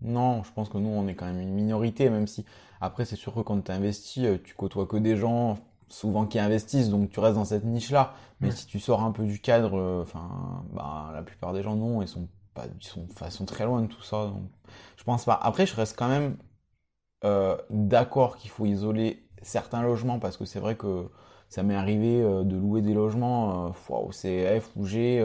[0.01, 2.43] Non, je pense que nous, on est quand même une minorité, même si
[2.79, 5.59] après, c'est sûr que quand tu investis, tu côtoies que des gens
[5.91, 8.13] souvent qui investissent, donc tu restes dans cette niche-là.
[8.41, 8.55] Mais Ouais.
[8.55, 12.01] si tu sors un peu du cadre, euh, enfin, bah, la plupart des gens, non,
[12.01, 14.27] ils sont pas, ils sont, enfin, ils sont très loin de tout ça.
[14.27, 14.43] Donc,
[14.97, 15.39] je pense pas.
[15.41, 16.37] Après, je reste quand même
[17.25, 21.09] euh, d'accord qu'il faut isoler certains logements parce que c'est vrai que
[21.49, 25.23] ça m'est arrivé euh, de louer des logements euh, au CF ou G.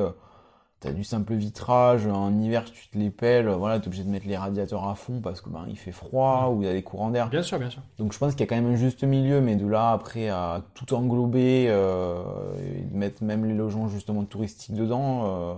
[0.78, 4.26] T'as du simple vitrage, en hiver tu te les pelles, voilà, t'es obligé de mettre
[4.26, 6.82] les radiateurs à fond parce que ben il fait froid ou il y a des
[6.82, 7.30] courants d'air.
[7.30, 7.80] Bien sûr, bien sûr.
[7.96, 10.28] Donc je pense qu'il y a quand même un juste milieu, mais de là après
[10.28, 12.22] à tout englober, euh,
[12.58, 15.54] et de mettre même les logements justement touristiques dedans, euh,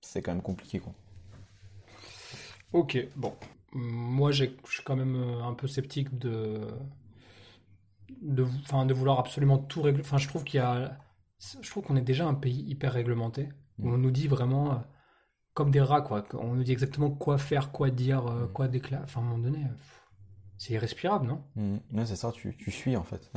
[0.00, 0.92] c'est quand même compliqué quoi.
[2.72, 3.32] Ok, bon.
[3.72, 6.60] Moi, je suis quand même euh, un peu sceptique de,
[8.22, 10.00] de vouloir absolument tout régler.
[10.00, 10.96] Enfin, je trouve qu'il y a,
[11.60, 14.76] je trouve qu'on est déjà un pays hyper réglementé, où on nous dit vraiment euh,
[15.54, 16.24] comme des rats, quoi.
[16.34, 19.02] On nous dit exactement quoi faire, quoi dire, euh, quoi déclarer.
[19.04, 19.74] Enfin, à un moment donné, euh,
[20.56, 21.44] c'est irrespirable, non?
[21.92, 23.30] Ouais, c'est ça, tu, tu suis en fait.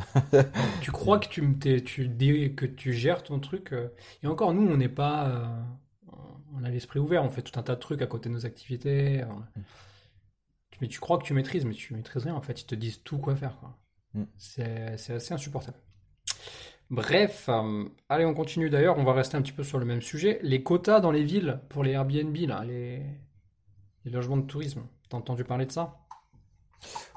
[0.82, 3.74] Tu crois que tu, t'es- tu dis que tu gères ton truc.
[3.74, 3.90] euh,
[4.24, 5.50] et encore, nous, on n'est pas.
[6.54, 8.46] on a l'esprit ouvert, on fait tout un tas de trucs à côté de nos
[8.46, 9.24] activités.
[9.30, 9.44] on-
[10.82, 12.62] Mais tu crois que tu maîtrises, mais tu maîtrises rien en fait.
[12.62, 13.58] Ils te disent tout quoi faire.
[14.16, 14.24] Mm.
[14.38, 15.78] C'est c'est assez insupportable.
[16.92, 18.98] Bref, euh, allez, on continue d'ailleurs.
[18.98, 20.40] On va rester un petit peu sur le même sujet.
[20.44, 23.02] Les quotas dans les villes pour les Airbnb, là, les,
[24.06, 24.82] les logements de tourisme.
[25.10, 25.98] T'as entendu parler de ça?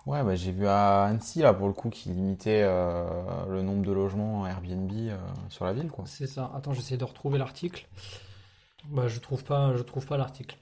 [0.07, 3.83] Ouais, bah, j'ai vu à Annecy là pour le coup qui limitait euh, le nombre
[3.83, 5.17] de logements Airbnb euh,
[5.49, 6.05] sur la ville quoi.
[6.07, 6.53] C'est ça.
[6.55, 7.89] Attends, j'essaie de retrouver l'article.
[8.91, 10.57] Bah, je trouve pas, je trouve pas l'article.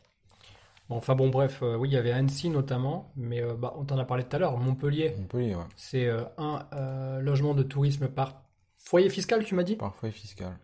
[0.88, 3.98] Bon, enfin bon, bref, euh, oui, il y avait Annecy notamment, mais bah, on t'en
[3.98, 4.56] a parlé tout à l'heure.
[4.56, 5.64] Montpellier, Montpellier, ouais.
[5.76, 6.08] c'est
[6.38, 8.41] un logement de tourisme par
[8.84, 9.76] foyer fiscal, tu m'as dit?
[9.76, 10.58] Parfois fiscal.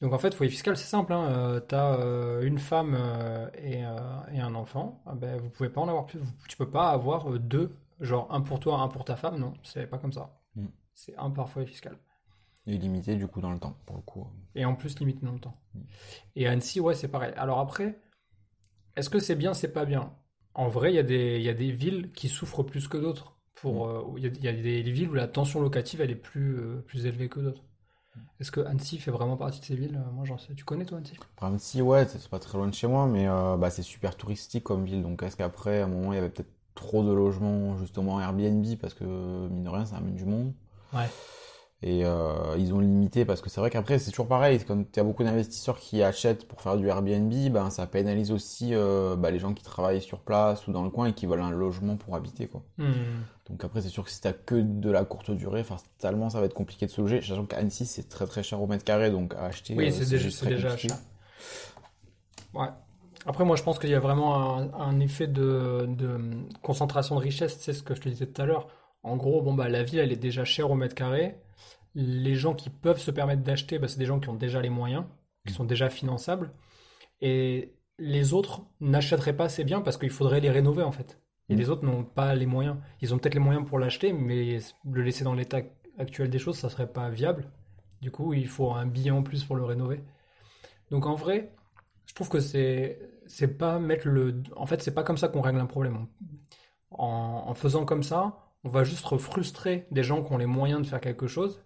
[0.00, 1.12] Donc en fait, foyer fiscal, c'est simple.
[1.12, 5.02] Hein, euh, t'as euh, une femme euh, et, euh, et un enfant.
[5.06, 6.20] Ah ben, vous pouvez pas en avoir plus.
[6.48, 9.38] Tu peux pas avoir deux, genre un pour toi, un pour ta femme.
[9.38, 10.38] Non, c'est pas comme ça.
[10.54, 10.66] Mm.
[10.92, 11.96] C'est un par foyer fiscal.
[12.66, 14.26] Et limité du coup dans le temps pour le coup.
[14.54, 15.58] Et en plus, limite dans le temps.
[15.74, 15.80] Mm.
[16.36, 17.32] Et à Annecy, ouais, c'est pareil.
[17.36, 17.98] Alors après,
[18.96, 20.12] est-ce que c'est bien, c'est pas bien?
[20.54, 24.04] En vrai, il y y a des villes qui souffrent plus que d'autres Pour, euh,
[24.16, 27.28] il y a, des villes où la tension locative elle est plus, euh, plus élevée
[27.28, 27.64] que d'autres.
[28.38, 29.96] Est-ce que Annecy fait vraiment partie de ces villes?
[29.96, 30.54] Euh, Moi, j'en sais.
[30.54, 31.16] Tu connais toi Annecy?
[31.40, 34.16] Annecy, ouais, c'est c'est pas très loin de chez moi, mais euh, bah, c'est super
[34.16, 35.02] touristique comme ville.
[35.02, 38.64] Donc, est-ce qu'après, à un moment, il y avait peut-être trop de logements, justement, Airbnb,
[38.80, 39.04] parce que,
[39.48, 40.52] mine de rien, ça amène du monde?
[40.92, 41.08] Ouais.
[41.88, 44.58] Et euh, ils ont limité, parce que c'est vrai qu'après, c'est toujours pareil.
[44.66, 48.32] Quand il y a beaucoup d'investisseurs qui achètent pour faire du Airbnb, ben, ça pénalise
[48.32, 51.26] aussi euh, bah, les gens qui travaillent sur place ou dans le coin et qui
[51.26, 52.64] veulent un logement pour habiter, quoi.
[52.78, 52.90] Hmm.
[53.48, 55.64] Donc après, c'est sûr que si t'as que de la courte durée,
[55.96, 57.22] totalement, ça va être compliqué de se loger.
[57.22, 59.92] Sachant qu'à Annecy, c'est très très cher au mètre carré, donc à acheter, Oui, euh,
[59.92, 60.96] c'est déjà, c'est déjà cher.
[62.52, 62.66] Ouais.
[63.26, 66.18] Après, moi, je pense qu'il y a vraiment un, un effet de, de
[66.62, 67.58] concentration de richesse.
[67.60, 68.66] C'est ce que je te disais tout à l'heure.
[69.04, 71.36] En gros, bon, bah, la ville, elle est déjà chère au mètre carré.
[71.96, 74.70] Les gens qui peuvent se permettre d'acheter, bah, c'est des gens qui ont déjà les
[74.70, 75.04] moyens,
[75.46, 76.52] qui sont déjà finançables.
[77.22, 81.20] Et les autres n'achèteraient pas assez bien parce qu'il faudrait les rénover, en fait.
[81.50, 81.58] Et Mm.
[81.58, 82.78] les autres n'ont pas les moyens.
[83.02, 85.62] Ils ont peut-être les moyens pour l'acheter, mais le laisser dans l'état
[85.98, 87.50] actuel des choses, ça serait pas viable.
[88.02, 90.02] Du coup, il faut un billet en plus pour le rénover.
[90.90, 91.52] Donc en vrai,
[92.06, 95.40] je trouve que c'est c'est pas mettre le en fait, c'est pas comme ça qu'on
[95.42, 96.06] règle un problème.
[96.90, 100.82] En, en faisant comme ça, on va juste frustrer des gens qui ont les moyens
[100.82, 101.62] de faire quelque chose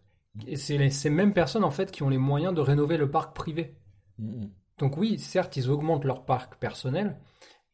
[0.47, 3.35] et c'est ces mêmes personnes en fait qui ont les moyens de rénover le parc
[3.35, 3.77] privé.
[4.79, 7.19] Donc oui, certes, ils augmentent leur parc personnel,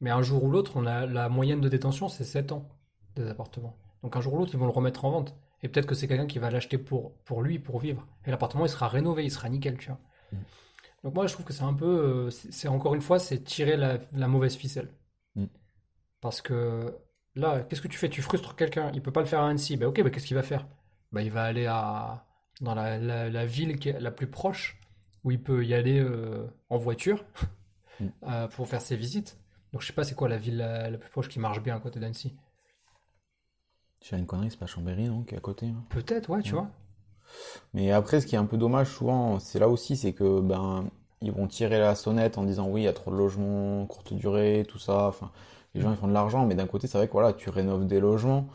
[0.00, 2.68] mais un jour ou l'autre, on a la moyenne de détention, c'est 7 ans
[3.14, 3.76] des appartements.
[4.02, 5.34] Donc un jour ou l'autre, ils vont le remettre en vente.
[5.62, 8.06] Et peut-être que c'est quelqu'un qui va l'acheter pour, pour lui, pour vivre.
[8.26, 9.98] Et l'appartement, il sera rénové, il sera nickel, tu vois.
[10.32, 10.36] Mm.
[11.04, 13.76] Donc moi, je trouve que c'est un peu, euh, c'est encore une fois, c'est tirer
[13.76, 14.92] la, la mauvaise ficelle.
[15.34, 15.46] Mm.
[16.20, 16.94] Parce que
[17.34, 18.08] là, qu'est-ce que tu fais?
[18.08, 19.76] Tu frustres quelqu'un, il peut pas le faire à Annecy.
[19.76, 20.66] Ben ok, ben qu'est-ce qu'il va faire?
[21.12, 22.25] Ben il va aller à,
[22.60, 24.78] dans la, la, la ville qui est la plus proche,
[25.24, 27.24] où il peut y aller euh, en voiture
[28.00, 28.08] Mm.
[28.24, 29.38] euh, pour faire ses visites.
[29.72, 31.76] Donc je sais pas c'est quoi la ville la, la plus proche qui marche bien
[31.76, 32.34] à côté d'Annecy.
[34.02, 35.66] Je fais une connerie, c'est pas Chambéry, non, qui est à côté.
[35.66, 35.84] hein.
[35.90, 36.60] Peut-être, ouais, tu Ouais.
[36.60, 36.70] vois.
[37.74, 40.84] Mais après, ce qui est un peu dommage souvent, c'est là aussi, c'est que ben
[41.22, 44.12] ils vont tirer la sonnette en disant oui, il y a trop de logements, courte
[44.12, 45.06] durée, tout ça.
[45.08, 45.30] Enfin,
[45.74, 47.86] les gens ils font de l'argent, mais d'un côté, c'est vrai que voilà, tu rénoves
[47.86, 48.48] des logements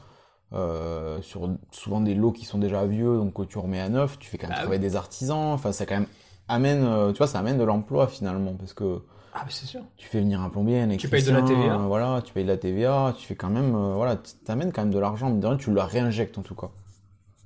[0.53, 4.19] euh, sur souvent des lots qui sont déjà vieux, donc que tu remets à neuf,
[4.19, 5.53] tu fais quand même Ah travailler des artisans.
[5.53, 6.07] Enfin, ça quand même
[6.47, 9.01] amène, euh, tu vois, ça amène de l'emploi finalement, parce que
[9.33, 9.81] Ah, c'est sûr.
[9.97, 11.75] tu fais venir un plombier, un Tu payes de la TVA.
[11.75, 14.81] euh, voilà, tu payes de la TVA, tu fais quand même, euh, voilà, t'amènes quand
[14.81, 16.69] même de l'argent, mais de rien, tu le réinjectes en tout cas.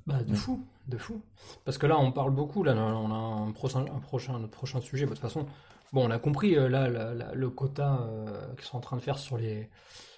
[0.08, 0.36] Bah, de Mm.
[0.36, 1.22] fou, de fou.
[1.64, 4.82] Parce que là, on parle beaucoup, là, on a un prochain, un prochain, notre prochain
[4.82, 5.06] sujet.
[5.06, 5.45] Bah, de toute façon,
[5.93, 9.01] bon, on a compris, là, la- la- le quota euh, qu'ils sont en train de
[9.01, 9.70] faire sur les,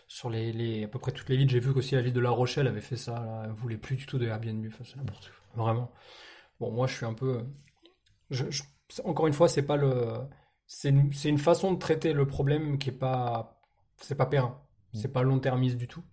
[0.07, 1.49] sur les, les, à peu près toutes les villes.
[1.49, 3.43] J'ai vu qu'aussi la ville de La Rochelle avait fait ça, là.
[3.45, 4.65] Elle voulait plus du tout de Airbnb.
[4.67, 5.63] Enfin, c'est n'importe quoi.
[5.65, 5.91] Vraiment.
[6.59, 7.45] Bon, moi, je suis un peu,
[8.31, 10.13] je, je- c'est- encore une fois, c'est pas le,
[10.67, 13.61] c'est une, c'est une façon de traiter le problème qui est pas,
[13.97, 14.61] c'est pas périn.
[14.93, 16.03] C'est pas long-termiste du tout.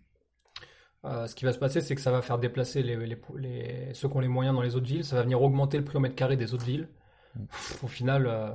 [1.05, 3.95] Euh, ce qui va se passer, c'est que ça va faire déplacer les, les- les-
[3.95, 5.05] ceux qui ont les moyens dans les autres villes.
[5.05, 6.89] Ça va venir augmenter le prix au mètre carré des autres villes.
[7.83, 8.51] Au final, euh,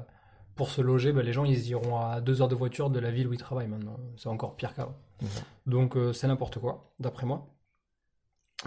[0.59, 3.11] pour se loger, bah, les gens ils iront à deux heures de voiture de la
[3.11, 3.97] ville où ils travaillent maintenant.
[4.17, 4.97] C'est encore pire qu'avant.
[5.21, 5.29] Mhm.
[5.67, 7.47] Donc euh, c'est n'importe quoi, d'après moi.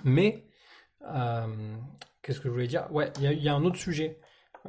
[0.03, 0.47] Mais
[1.03, 1.76] euh,
[2.22, 2.90] qu'est-ce que je voulais dire?
[2.93, 4.18] Ouais, il y a, il y a un autre sujet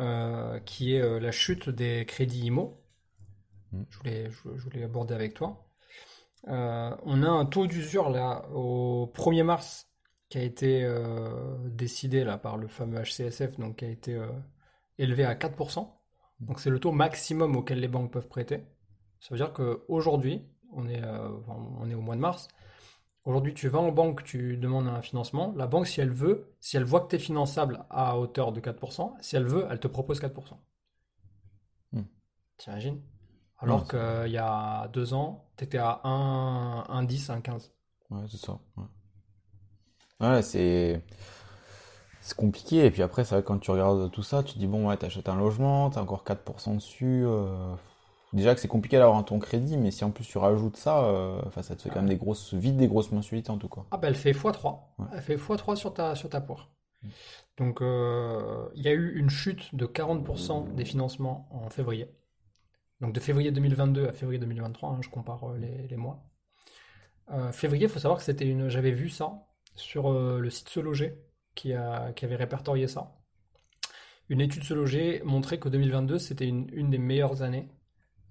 [0.01, 2.84] euh, qui est la chute des crédits IMO.
[3.71, 3.86] Mhm.
[3.89, 5.65] Je voulais, je, je voulais aborder avec toi.
[6.45, 9.88] On a un taux d'usure là au 1er mars
[10.28, 10.86] qui a été
[11.67, 14.21] décidé là par le fameux HCSF, donc qui a été
[14.97, 16.03] élevé à 4%.
[16.48, 18.64] Donc c'est le taux maximum auquel les banques peuvent prêter.
[19.20, 21.30] Ça veut dire qu'aujourd'hui, on est, euh,
[21.80, 22.48] on est au mois de mars,
[23.26, 26.78] aujourd'hui tu vas en banque, tu demandes un financement, la banque si elle veut, si
[26.78, 29.88] elle voit que tu es finançable à hauteur de 4%, si elle veut, elle te
[29.88, 30.58] propose 4%.
[31.94, 32.02] Hmm.
[32.58, 33.02] T'imagines?
[33.60, 37.72] Alors qu'il y a deux ans, tu étais à 1, 1,10, 1,15.
[38.10, 38.60] Ouais, c'est ça.
[38.76, 38.84] Ouais,
[40.20, 41.02] Ouais, c'est
[42.24, 42.86] c'est compliqué.
[42.86, 44.88] Et puis après, c'est vrai que quand tu regardes tout ça, tu te dis bon,
[44.88, 47.24] ouais, t'achètes un logement, t'as encore 4% dessus.
[47.26, 47.76] euh,
[48.32, 51.39] Déjà que c'est compliqué d'avoir ton crédit, mais si en plus tu rajoutes ça, euh,
[51.45, 53.82] enfin, ça te fait quand même des grosses, vite des grosses mensualités en tout cas.
[53.91, 54.80] Ah bah elle fait x3.
[54.97, 55.05] Ouais.
[55.13, 56.71] Elle fait x3 sur ta, sur ta poire.
[57.03, 57.07] Mm.
[57.57, 62.07] Donc euh, il y a eu une chute de 40% des financements en février.
[63.01, 66.24] Donc de février 2022 à février 2023, hein, je compare les, les mois.
[67.51, 68.69] Février, il faut savoir que c'était une.
[68.69, 69.45] J'avais vu ça
[69.76, 71.17] sur le site Se Loger
[71.56, 73.12] qui, a, qui avait répertorié ça.
[74.30, 77.70] Une étude Se Loger montrait que 2022 c'était une, une des meilleures années.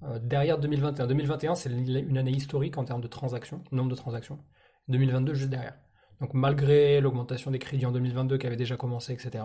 [0.02, 1.06] euh, derrière 2021.
[1.06, 4.38] 2021, c'est une année historique en termes de transactions, nombre de transactions.
[4.88, 5.74] 2022 juste derrière.
[6.20, 9.44] Donc malgré l'augmentation des crédits en 2022 qui avait déjà commencé, etc.,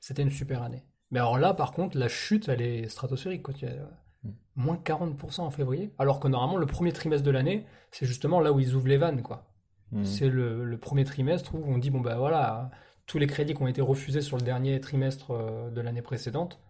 [0.00, 0.84] c'était une super année.
[1.10, 3.42] Mais alors là, par contre, la chute, elle est stratosphérique.
[3.42, 3.54] Quoi.
[3.60, 3.86] Il y a, euh,
[4.24, 4.30] Mm.
[4.56, 8.50] moins 40% en février, alors que normalement, le premier trimestre de l'année, c'est justement là
[8.52, 9.22] où ils ouvrent les vannes.
[9.22, 9.46] Quoi.
[9.92, 10.04] Mhm.
[10.04, 12.70] c'est le, le premier trimestre où on dit, bon ben voilà,
[13.06, 16.60] tous les crédits qui ont été refusés sur le dernier trimestre euh, de l'année précédente,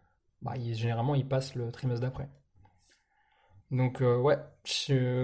[0.42, 2.28] bah, ils- généralement ils passent le trimestre d'après.
[3.70, 4.38] Donc euh, ouais,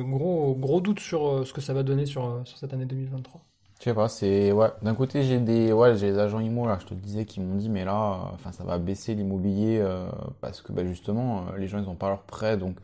[0.02, 3.44] gros, gros doute sur euh, ce que ça va donner sur, sur cette année 2023.
[3.78, 4.68] Je sais pas, c'est ouais.
[4.82, 7.56] D'un côté, j'ai des ouais, j'ai les agents IMO là, je te disais, qui m'ont
[7.56, 10.06] dit, mais là, euh, ça va baisser l'immobilier euh,
[10.40, 12.76] parce que bah, justement, euh, les gens ils ont pas leurs prêts, donc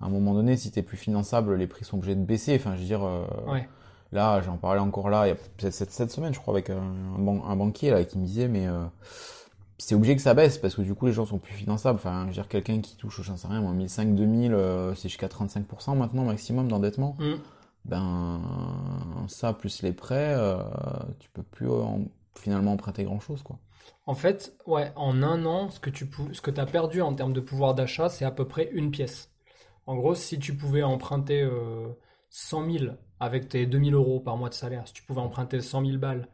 [0.00, 2.56] à un moment donné, si t'es plus finançable, les prix sont obligés de baisser.
[2.56, 3.02] Enfin, je veux dire,
[3.46, 3.68] Ouais.
[4.12, 6.70] Là, j'en parlais encore là, il y a peut-être cette, cette semaine, je crois, avec
[6.70, 6.76] un,
[7.16, 8.84] un ban- un banquier là qui me disait, mais euh,
[9.78, 11.96] c'est obligé que ça baisse parce que du coup, les gens sont plus finançables.
[11.96, 15.08] Enfin, je veux dire, quelqu'un qui touche, j'en sais rien, moi, 1500, 2000, euh, c'est
[15.08, 17.34] jusqu'à 35% maintenant maximum d'endettement Mm.
[17.84, 18.40] ben
[19.28, 20.56] ça plus les prêts, euh,
[21.18, 22.04] tu peux plus euh, en-
[22.36, 23.58] finalement emprunter grand chose quoi.
[24.06, 27.14] En fait, ouais, en un an, ce que tu pou- ce que as perdu en
[27.14, 29.30] termes de pouvoir d'achat, c'est à peu près une pièce.
[29.86, 31.88] En gros, si tu pouvais emprunter euh,
[32.30, 32.84] 100 000
[33.22, 36.28] avec tes 2000 euros par mois de salaire, si tu pouvais emprunter 100 000 balles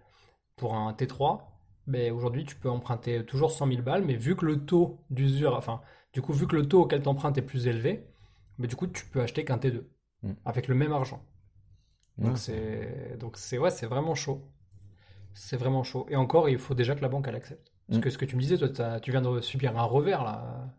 [0.56, 1.40] pour un T3,
[1.86, 5.54] ben aujourd'hui tu peux emprunter toujours 100 000 balles, mais vu que le taux d'usure,
[5.56, 5.80] enfin,
[6.14, 8.06] du coup, vu que le taux auquel tu empruntes est plus élevé,
[8.58, 9.84] ben du coup, tu peux acheter qu'un T2
[10.22, 10.32] Mm.
[10.44, 11.22] avec le même argent.
[12.18, 14.42] Donc c'est donc c'est ouais, c'est vraiment chaud.
[15.34, 16.06] C'est vraiment chaud.
[16.10, 17.72] Et encore, il faut déjà que la banque elle accepte.
[17.88, 18.02] Parce Mm.
[18.02, 20.74] que ce que tu me disais, toi, tu viens de subir un revers là.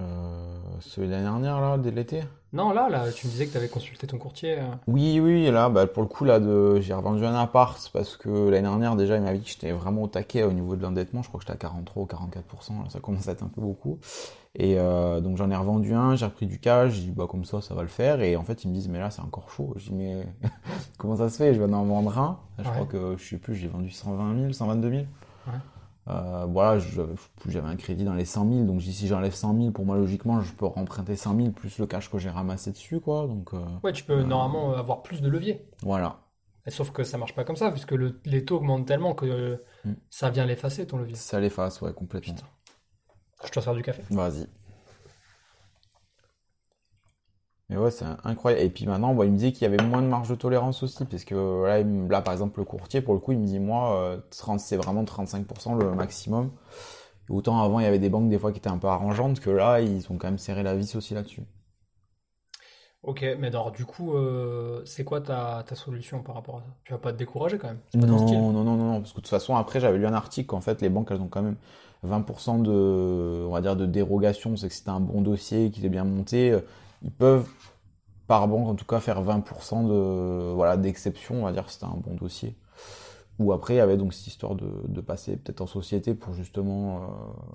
[0.00, 2.22] Euh, celui de l'année dernière là, dès l'été?
[2.52, 4.58] Non, là, là, tu me disais que tu avais consulté ton courtier.
[4.58, 4.64] euh.
[4.86, 8.28] Oui oui là bah pour le coup là de j'ai revendu un appart parce que
[8.48, 11.22] l'année dernière déjà il m'a dit que j'étais vraiment au taquet au niveau de l'endettement,
[11.22, 13.60] je crois que j'étais à 43 ou 44%, là, ça commence à être un peu
[13.60, 13.98] beaucoup.
[14.56, 17.44] Et euh, donc j'en ai revendu un, j'ai repris du cash, j'ai dit bah comme
[17.44, 19.50] ça ça va le faire et en fait ils me disent mais là c'est encore
[19.50, 19.72] chaud.
[19.76, 20.24] Je dis mais
[20.98, 21.54] comment ça se fait?
[21.54, 22.38] Je viens d'en vendre un.
[22.58, 22.70] Je Ouais.
[22.70, 25.02] crois que je sais plus, j'ai vendu 120 000, 122 000.
[25.48, 25.52] Ouais.
[26.08, 26.78] Euh, voilà,
[27.46, 30.40] j'avais un crédit dans les 100 000, donc si j'enlève 100 000, pour moi logiquement
[30.42, 33.26] je peux remprunter 100 000 plus le cash que j'ai ramassé dessus quoi.
[33.26, 35.66] Donc euh, Ouais, tu peux normalement euh, avoir plus de levier.
[35.82, 36.18] voilà.
[36.66, 39.26] Et sauf que ça marche pas comme ça, puisque le- les taux augmentent tellement que
[39.26, 39.92] euh, Mm.
[40.10, 41.14] ça vient l'effacer ton levier.
[41.16, 42.34] Ça l'efface, ouais, complètement.
[42.34, 42.46] Putain.
[43.46, 44.02] Je dois faire du café.
[44.10, 44.46] Vas-y.
[47.70, 48.62] Mais ouais, c'est incroyable.
[48.64, 50.82] Et puis maintenant, bon, il me disait qu'il y avait moins de marge de tolérance
[50.82, 53.38] aussi, parce que là, il me- là, par exemple, le courtier, pour le coup, il
[53.38, 56.50] me dit, moi, euh, 30 c'est vraiment 35% le maximum.
[57.30, 59.40] Et autant avant, il y avait des banques des fois qui étaient un peu arrangeantes,
[59.40, 61.42] que là, ils ont quand même serré la vis aussi là-dessus.
[63.02, 66.66] Ok, mais alors du coup, euh, c'est quoi ta, ta solution par rapport à ça?
[66.84, 67.80] Tu vas pas te décourager quand même.
[68.06, 68.48] Ton Non, style.
[68.52, 70.60] non, non, non, non, parce que de toute façon, après, j'avais lu un article qu'en
[70.60, 71.56] fait, les banques, elles ont quand même
[72.02, 72.70] 20% de,
[73.46, 74.56] on va dire, de dérogation.
[74.56, 76.58] C'est que t'as un bon dossier, qu'il est bien monté,
[77.04, 77.48] ils peuvent,
[78.28, 81.96] par banque, en tout cas, faire 20% de, voilà, d'exception, on va dire, t'as un
[81.96, 82.56] bon dossier.
[83.38, 86.34] Ou après, il y avait donc cette histoire de, de passer peut-être en société pour
[86.34, 87.06] justement, euh,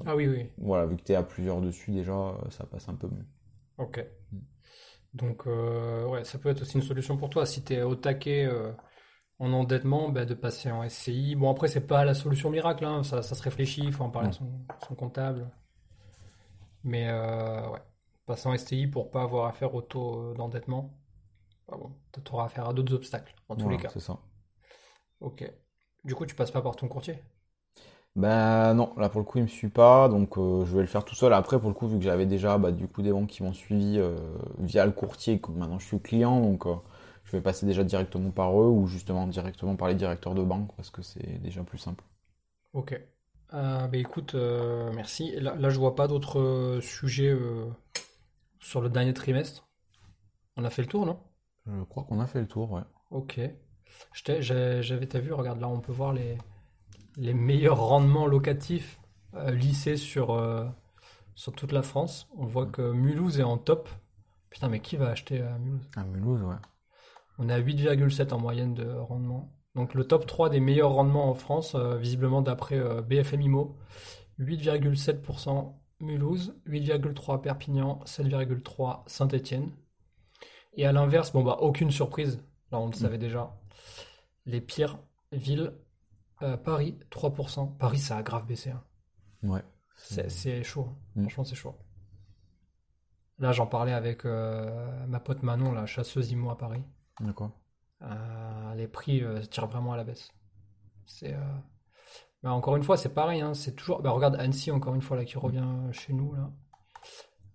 [0.05, 0.49] Ah oui, oui.
[0.59, 3.25] voilà, vu que t'es à plusieurs dessus déjà, ça passe un peu mieux.
[3.77, 3.99] Ok.
[5.13, 7.45] Donc, euh, ouais, ça peut être aussi une solution pour toi.
[7.45, 8.71] Si tu es au taquet euh,
[9.39, 11.35] en endettement, bah, de passer en SCI.
[11.35, 14.11] Bon, après, c'est pas la solution miracle, hein, ça, ça se réfléchit, il faut en
[14.11, 14.33] parler à Mm.
[14.33, 14.51] son,
[14.87, 15.51] son comptable.
[16.83, 17.79] Mais ouais,
[18.29, 20.93] passer en SCI pour pas avoir affaire au taux euh, d'endettement,
[21.67, 23.89] bah bon, tu auras affaire à d'autres obstacles, en tous les cas.
[23.89, 24.19] c'est ça.
[25.21, 25.49] Ok.
[26.03, 27.23] Du coup, tu passes pas par ton courtier?
[28.15, 30.87] Ben non, là pour le coup il me suit pas, donc euh, je vais le
[30.87, 31.31] faire tout seul.
[31.33, 33.53] Après pour le coup vu que j'avais déjà bah, du coup des banques qui m'ont
[33.53, 34.15] suivi euh,
[34.59, 36.73] via le courtier, que maintenant je suis client, donc euh,
[37.25, 40.69] je vais passer déjà directement par eux ou justement directement par les directeurs de banque
[40.75, 42.03] parce que c'est déjà plus simple.
[42.73, 42.99] Ok.
[43.51, 44.35] Bah écoute,
[44.93, 45.31] merci.
[45.39, 47.35] Là, là, je vois pas d'autres sujets
[48.59, 49.67] sur le dernier trimestre.
[50.57, 51.19] On a fait le tour, non?
[51.65, 52.81] Je crois qu'on a fait le tour, ouais.
[53.11, 53.39] Ok.
[54.13, 56.37] J'avais, t'as vu, regarde là, on peut voir les,
[57.17, 59.01] les meilleurs rendements locatifs
[59.35, 60.65] euh, lissés sur, euh,
[61.35, 62.27] sur toute la France.
[62.37, 63.89] On voit que Mulhouse est en top.
[64.49, 65.87] Putain, mais qui va acheter à Mulhouse?
[65.95, 66.55] À Mulhouse, ouais.
[67.37, 69.55] On est à 8,7 en moyenne de rendement.
[69.75, 73.77] Donc le top 3 des meilleurs rendements en France, euh, visiblement d'après euh, BFM IMO.
[74.39, 79.71] 8,7% Mulhouse, 8,3% Perpignan, 7,3% Saint-Étienne.
[80.73, 82.41] Et à l'inverse, bon bah aucune surprise,
[82.71, 83.55] là on le savait déjà.
[84.45, 84.99] Les pires
[85.31, 85.73] villes,
[86.41, 87.77] euh, Paris 3%.
[87.77, 88.71] Paris ça a grave baissé.
[88.71, 88.83] hein.
[89.43, 89.63] Ouais.
[89.97, 90.95] C'est c'est chaud, hein.
[91.15, 91.21] Mm.
[91.23, 91.75] franchement c'est chaud.
[93.39, 96.83] Là j'en parlais avec euh, ma pote Manon, la chasseuse IMO à Paris.
[97.19, 97.51] D'accord.
[98.01, 100.29] Euh, les prix euh, tirent vraiment à la baisse.
[101.05, 101.39] C'est, euh,
[102.43, 103.41] bah, encore une fois, c'est pareil.
[103.41, 104.01] hein, c'est toujours.
[104.01, 106.51] bah, regarde Annecy encore une fois là qui revient chez nous là.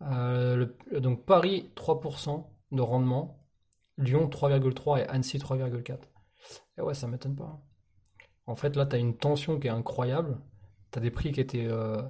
[0.02, 0.56] Euh,
[0.90, 3.38] le- donc Paris 3% de rendement,
[3.98, 6.10] Lyon 3,3% et Annecy 3,4.
[6.78, 7.44] Et ouais, ça m'étonne pas.
[7.44, 7.60] hein.
[8.46, 10.38] En fait, là, tu as une tension qui est incroyable.
[10.92, 12.02] Tu as des prix qui étaient, euh,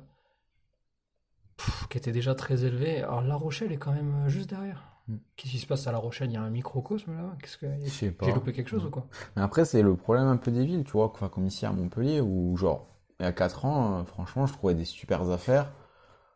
[1.56, 2.98] pff, qui étaient déjà très élevés.
[3.02, 4.93] Alors La Rochelle est quand même euh, juste derrière.
[5.08, 5.16] Mm.
[5.36, 6.30] Qu'est-ce qui se passe à La Rochelle?
[6.30, 7.36] Il y a un microcosme là?
[7.40, 7.66] Qu'est-ce que...
[7.84, 9.06] J'ai loupé quelque chose ou quoi?
[9.36, 11.72] Mais après, c'est le problème un peu des villes, tu vois, enfin, comme ici à
[11.72, 12.86] Montpellier, où genre,
[13.20, 15.72] il y a 4 ans, euh, franchement, je trouvais des super affaires.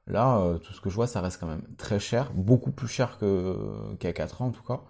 [0.07, 2.89] Là, euh, tout ce que je vois, ça reste quand même très cher, beaucoup plus
[2.89, 4.81] cher que a 4 ans en tout cas.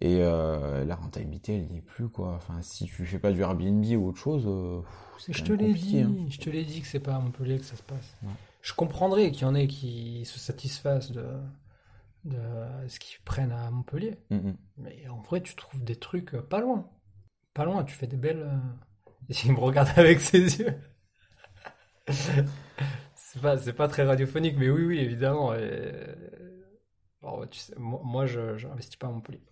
[0.00, 2.34] Et euh, la rentabilité, elle n'y est plus, quoi.
[2.34, 5.52] Enfin, si tu fais pas du Airbnb ou autre chose, euh, pff, c'est Je te
[5.52, 6.12] l'ai dit, hein.
[6.28, 8.16] je te l'ai dit que c'est pas à Montpellier que ça se passe.
[8.22, 8.30] Ouais.
[8.60, 11.24] Je comprendrais qu'il y en ait qui se satisfassent de,
[12.26, 14.18] de ce qu'ils prennent à Montpellier.
[14.30, 14.58] Mm, mm.
[14.78, 16.90] Mais en vrai, tu trouves des trucs euh, pas loin.
[17.54, 18.42] Pas loin, tu fais des belles.
[18.42, 18.58] euh,
[19.44, 20.74] Il me regarde avec ses yeux.
[23.14, 25.54] C'est pas, pas très radiophonique, mais oui, oui, évidemment.
[25.54, 26.14] et-
[27.22, 29.42] Bon, ouais, tu sais, moi, je n'investis pas à Montpellier.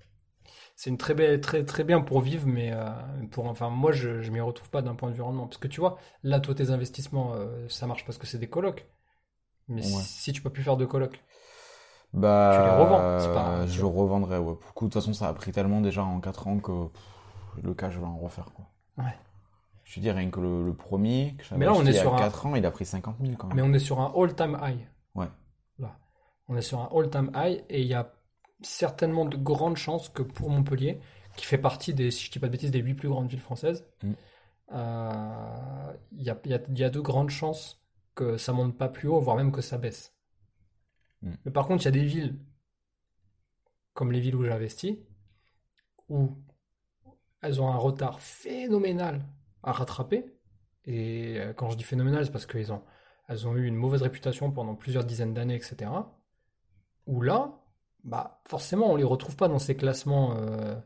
[0.77, 2.91] C'est une très belle, très, très bien pour vivre, mais euh,
[3.33, 5.47] pour, enfin, moi, je, je m'y retrouve pas d'un point de vue rendement.
[5.47, 8.49] Parce que tu vois, là, toi, tes investissements, euh, ça marche parce que c'est des
[8.49, 8.87] colocs.
[9.69, 10.09] Mais Ouais.
[10.23, 11.23] si tu peux plus faire de colocs,
[12.15, 14.55] Bah, Tu les revends, c'est pas- euh, je revendrai, ouais.
[14.55, 17.65] Pour coup, de toute façon, ça a pris tellement déjà en 4 ans que pff,
[17.65, 18.67] le cas, je vais en refaire, quoi.
[18.99, 19.15] Ouais.
[19.83, 21.93] Je te dis, rien que le, le premier, que j'avais Mais là, on acheté est
[21.93, 23.57] il y a sur un- 4 ans, il a pris 50 000 quand même.
[23.57, 24.79] mais on est sur un all-time high.
[25.15, 25.27] Ouais.
[25.79, 25.97] Là.
[26.49, 28.13] On est sur un all-time high et il y a
[28.63, 31.01] certainement de grandes chances que pour Montpellier,
[31.37, 33.41] qui fait partie des, si je dis pas de bêtises, des huit plus grandes villes
[33.41, 34.13] françaises, Mm.
[34.73, 37.83] euh, il y a, y a- il y a de grandes chances
[38.15, 40.14] que ça monte pas plus haut, voire même que ça baisse.
[41.25, 41.33] Mm.
[41.45, 42.39] Mais par contre, il y a des villes,
[43.93, 44.99] comme les villes où j'investis,
[46.09, 46.39] où
[47.43, 49.23] elles ont un retard phénoménal
[49.63, 50.25] à rattraper.
[50.85, 52.83] Et euh, quand je dis phénoménal, c'est parce qu'elles ont,
[53.29, 56.13] elles ont eu une mauvaise réputation pendant plusieurs dizaines d'années, etc.
[57.07, 57.61] Où là,
[58.05, 60.77] bah, forcément, on les retrouve pas dans ces classements euh,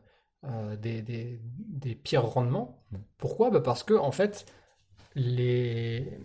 [0.45, 2.83] euh, des, des- des pires rendements.
[2.91, 2.97] Mm.
[3.17, 3.49] Pourquoi?
[3.51, 4.45] Bah, parce que, en fait,
[5.15, 6.19] les...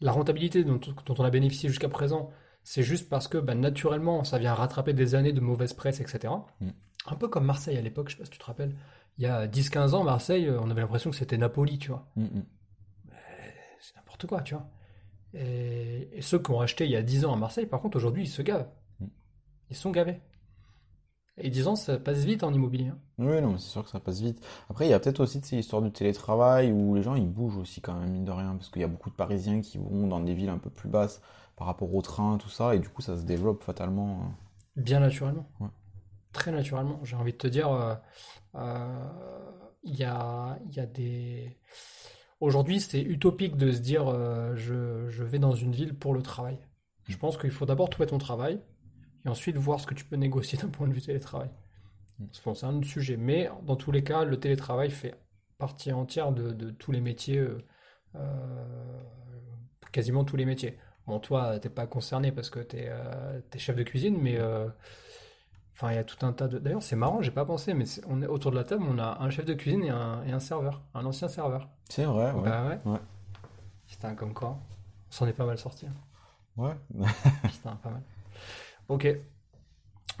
[0.00, 2.30] la rentabilité dont, dont on a bénéficié jusqu'à présent,
[2.64, 6.32] c'est juste parce que bah, naturellement, ça vient rattraper des années de mauvaise presse, etc.
[6.60, 6.68] Mm.
[7.06, 8.74] Un peu comme Marseille à l'époque, je sais pas si tu te rappelles.
[9.18, 12.06] Il y a 10-15 ans, Marseille, euh, on avait l'impression que c'était Napoli, tu vois.
[12.16, 12.44] Mm, mm.
[13.80, 14.68] C'est n'importe quoi, tu vois.
[15.32, 17.96] Et, et ceux qui ont acheté il y a 10 ans à Marseille, par contre,
[17.96, 18.68] aujourd'hui, ils se gavent.
[19.70, 20.20] Ils sont gavés.
[21.38, 22.88] Et 10 ans, ça passe vite en immobilier.
[22.88, 22.98] hein.
[23.18, 24.44] Oui, non, c'est sûr que ça passe vite.
[24.68, 27.56] Après, il y a peut-être aussi ces histoires de télétravail où les gens ils bougent
[27.58, 30.06] aussi quand même, mine de rien, parce qu'il y a beaucoup de Parisiens qui vont
[30.06, 31.20] dans des villes un peu plus basses
[31.56, 34.20] par rapport au train, tout ça, et du coup, ça se développe fatalement.
[34.76, 34.82] euh.
[34.82, 35.48] Bien naturellement.
[35.60, 35.68] Ouais.
[36.32, 37.00] Très naturellement.
[37.04, 37.94] J'ai envie de te dire, euh,
[38.56, 39.04] euh,
[39.82, 41.58] il y a, y a des...
[42.40, 46.22] Aujourd'hui, c'est utopique de se dire, euh, je, je vais dans une ville pour le
[46.22, 46.58] travail.
[47.08, 48.60] Je pense qu'il faut d'abord trouver ton travail
[49.24, 51.50] et ensuite voir ce que tu peux négocier d'un point de vue télétravail.
[52.18, 52.24] Mm.
[52.44, 53.16] Bon, c'est un autre sujet.
[53.16, 55.14] Mais dans tous les cas, le télétravail fait
[55.58, 57.58] partie entière de, de tous les métiers, euh,
[58.16, 59.02] euh,
[59.92, 60.78] quasiment tous les métiers.
[61.06, 64.68] Bon, toi, t'es pas concerné parce que t'es euh, t'es chef de cuisine, mais euh,
[65.74, 66.58] enfin, il y a tout un tas de.
[66.58, 69.18] D'ailleurs, c'est marrant, j'ai pas pensé, mais on est autour de la table, on a
[69.20, 71.68] un chef de cuisine et un, et un serveur, un ancien serveur.
[71.88, 72.42] C'est vrai, ouais.
[72.44, 72.92] Bah ouais.
[72.92, 72.98] Ouais.
[73.88, 74.58] Putain, comme quoi,
[75.08, 75.86] on s'en est pas mal sorti.
[75.86, 75.94] hein.
[76.56, 76.74] Ouais.
[77.42, 78.02] Putain, pas mal.
[78.90, 79.08] Ok.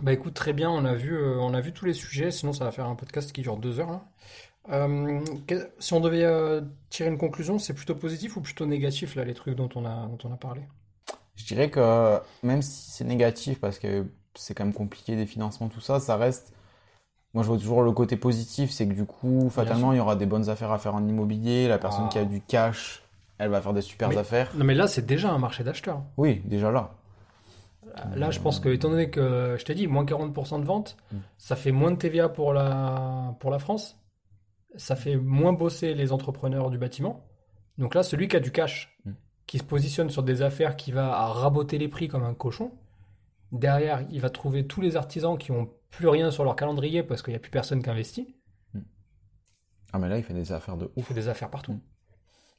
[0.02, 2.52] Bah écoute, très bien, on a vu, euh, on a vu tous les sujets, sinon
[2.54, 4.00] ça va faire un podcast qui dure deux heures là.
[4.70, 9.14] Euh, que- si on devait euh, tirer une conclusion, c'est plutôt positif ou plutôt négatif
[9.16, 10.62] là, les trucs dont on a, dont on a parlé?
[11.36, 15.68] Je dirais que même si c'est négatif, parce que c'est quand même compliqué des financements,
[15.68, 16.52] tout ça, ça reste.
[17.34, 20.16] Moi, je vois toujours le côté positif, c'est que du coup, fatalement, il y aura
[20.16, 21.68] des bonnes affaires à faire en immobilier.
[21.68, 22.10] La personne Ah.
[22.10, 23.02] qui a du cash,
[23.38, 24.50] elle va faire des super Mais- affaires.
[24.56, 26.02] Non mais là, c'est déjà un marché d'acheteurs.
[26.16, 26.90] Oui, déjà là.
[28.14, 31.16] Là, je pense que, étant donné que, je t'ai dit, moins 40% de ventes, Mm.
[31.38, 33.98] ça fait moins de TVA pour la, pour la France,
[34.76, 37.24] ça fait moins bosser les entrepreneurs du bâtiment.
[37.78, 39.12] Donc là, celui qui a du cash, Mm.
[39.46, 42.70] qui se positionne sur des affaires, qui va à raboter les prix comme un cochon,
[43.50, 47.22] derrière, il va trouver tous les artisans qui ont plus rien sur leur calendrier parce
[47.22, 48.36] qu'il n'y a plus personne qui investit.
[49.92, 51.08] Ah, mais là, il fait des affaires de Il ouf.
[51.08, 51.80] fait des affaires partout.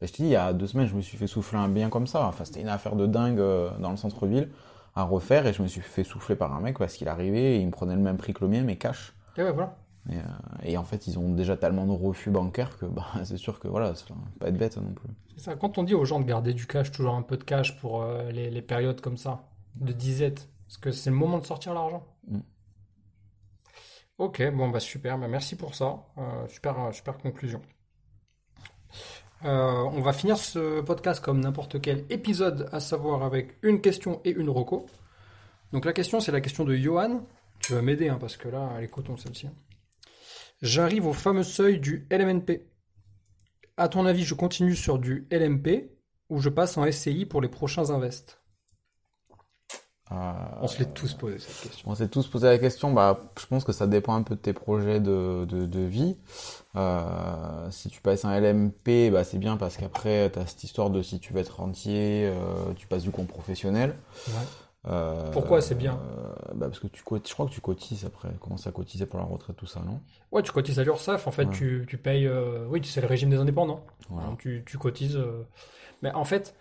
[0.02, 1.70] Et je te dis, il y a deux semaines, je me suis fait souffler un
[1.70, 2.26] bien comme ça.
[2.26, 4.50] Enfin, c'était une affaire de dingue euh, dans le centre-ville
[4.96, 7.60] à refaire et je me suis fait souffler par un mec parce qu'il arrivait et
[7.60, 9.14] il me prenait le même prix que le mien, mais cash.
[9.38, 9.78] Et ouais, voilà.
[10.10, 10.22] Et, euh,
[10.64, 13.68] et en fait, ils ont déjà tellement de refus bancaires que bah, c'est sûr que
[13.68, 15.10] voilà, ça va pas être bête non plus.
[15.36, 15.56] C'est ça.
[15.56, 18.02] Quand on dit aux gens de garder du cash, toujours un peu de cash pour
[18.02, 19.44] euh, les, les périodes comme ça,
[19.76, 22.06] de disette, parce que c'est le moment de sortir l'argent?
[22.28, 22.40] Mm.
[24.18, 26.06] Ok, bon bah super, bah merci pour ça.
[26.18, 27.62] Euh, super, super conclusion.
[29.44, 34.22] Euh, on va finir ce podcast comme n'importe quel épisode, à savoir avec une question
[34.24, 34.86] et une reco.
[35.72, 37.26] Donc la question, c'est la question de Johan.
[37.60, 39.48] Tu vas m'aider hein, parce que là, elle est coton celle-ci.
[40.62, 42.68] J'arrive au fameux seuil du LMNP.
[43.78, 45.90] À ton avis, je continue sur du LMP
[46.30, 48.41] ou je passe en SCI pour les prochains invests?
[50.12, 50.32] Euh,
[50.62, 51.90] On se l'est tous posé cette question.
[51.90, 52.92] On s'est tous posé la question.
[52.92, 56.18] Bah, je pense que ça dépend un peu de tes projets de, de, de vie.
[56.76, 60.90] Euh, si tu passes un LMP, bah, c'est bien parce qu'après, tu as cette histoire
[60.90, 63.96] de si tu veux être rentier, euh, tu passes du compte professionnel.
[64.28, 64.90] Ouais.
[65.32, 65.62] Pourquoi?
[65.62, 66.00] C'est bien
[66.56, 67.04] bah, Parce que tu je
[67.34, 68.30] crois que tu cotises après.
[68.40, 70.00] Commence à cotiser pour la retraite, tout ça, non?
[70.32, 71.54] Ouais, tu cotises à l'URSSAF, en fait, Ouais.
[71.54, 72.30] tu, tu payes.
[72.68, 73.86] oui, c'est le régime des indépendants.
[74.10, 74.28] Voilà.
[74.30, 75.20] Donc, tu, tu cotises.
[76.02, 76.56] Mais en fait,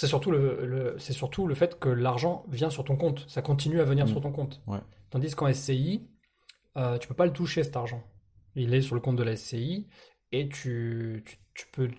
[0.00, 3.26] c'est surtout le, le- c'est surtout le fait que l'argent vient sur ton compte.
[3.28, 4.08] Ça continue à venir Mm.
[4.08, 4.62] sur ton compte.
[4.66, 4.78] Ouais.
[5.10, 6.08] Tandis qu'en SCI,
[6.78, 8.02] euh, tu peux pas le toucher cet argent.
[8.54, 9.88] Il est sur le compte de la SCI
[10.32, 11.90] et tu, tu, tu peux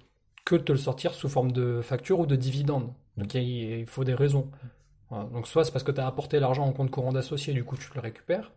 [0.45, 2.91] que te le sortir sous forme de facture ou de dividende.
[3.17, 3.41] Donc il,
[3.81, 4.49] il faut des raisons.
[5.09, 5.25] Voilà.
[5.25, 7.77] Donc soit c'est parce que tu as apporté l'argent en compte courant d'associé, du coup
[7.77, 8.51] tu le récupères.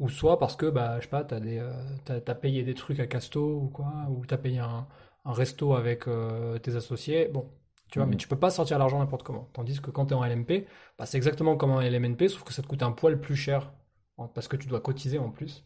[0.00, 3.06] Ou soit parce que, bah, je sais pas, t'as des, euh, payé des trucs à
[3.06, 4.88] Casto ou quoi, ou t'as payé un,
[5.24, 7.28] un resto avec euh, tes associés.
[7.28, 7.48] Bon,
[7.90, 9.48] tu vois, mais tu peux pas sortir l'argent n'importe comment.
[9.52, 10.66] Tandis que quand t'es en LMP,
[10.98, 13.72] bah, c'est exactement comme un LMNP, sauf que ça te coûte un poil plus cher
[14.16, 15.64] en- parce que tu dois cotiser en plus.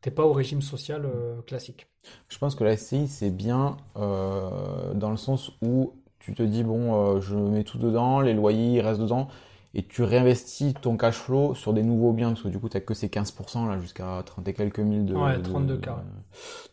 [0.00, 1.88] T'es pas au régime social euh, classique.
[2.28, 6.64] Je pense que la SCI, c'est bien euh, dans le sens où tu te dis,
[6.64, 9.28] bon, euh, je mets tout dedans, les loyers, ils restent dedans,
[9.74, 12.76] et tu réinvestis ton cash flow sur des nouveaux biens, parce que du coup, tu
[12.76, 15.78] n'as que ces 15% là, jusqu'à 30 et quelques mille de, Ouais, de- 32 de,
[15.78, 16.02] cas, ouais.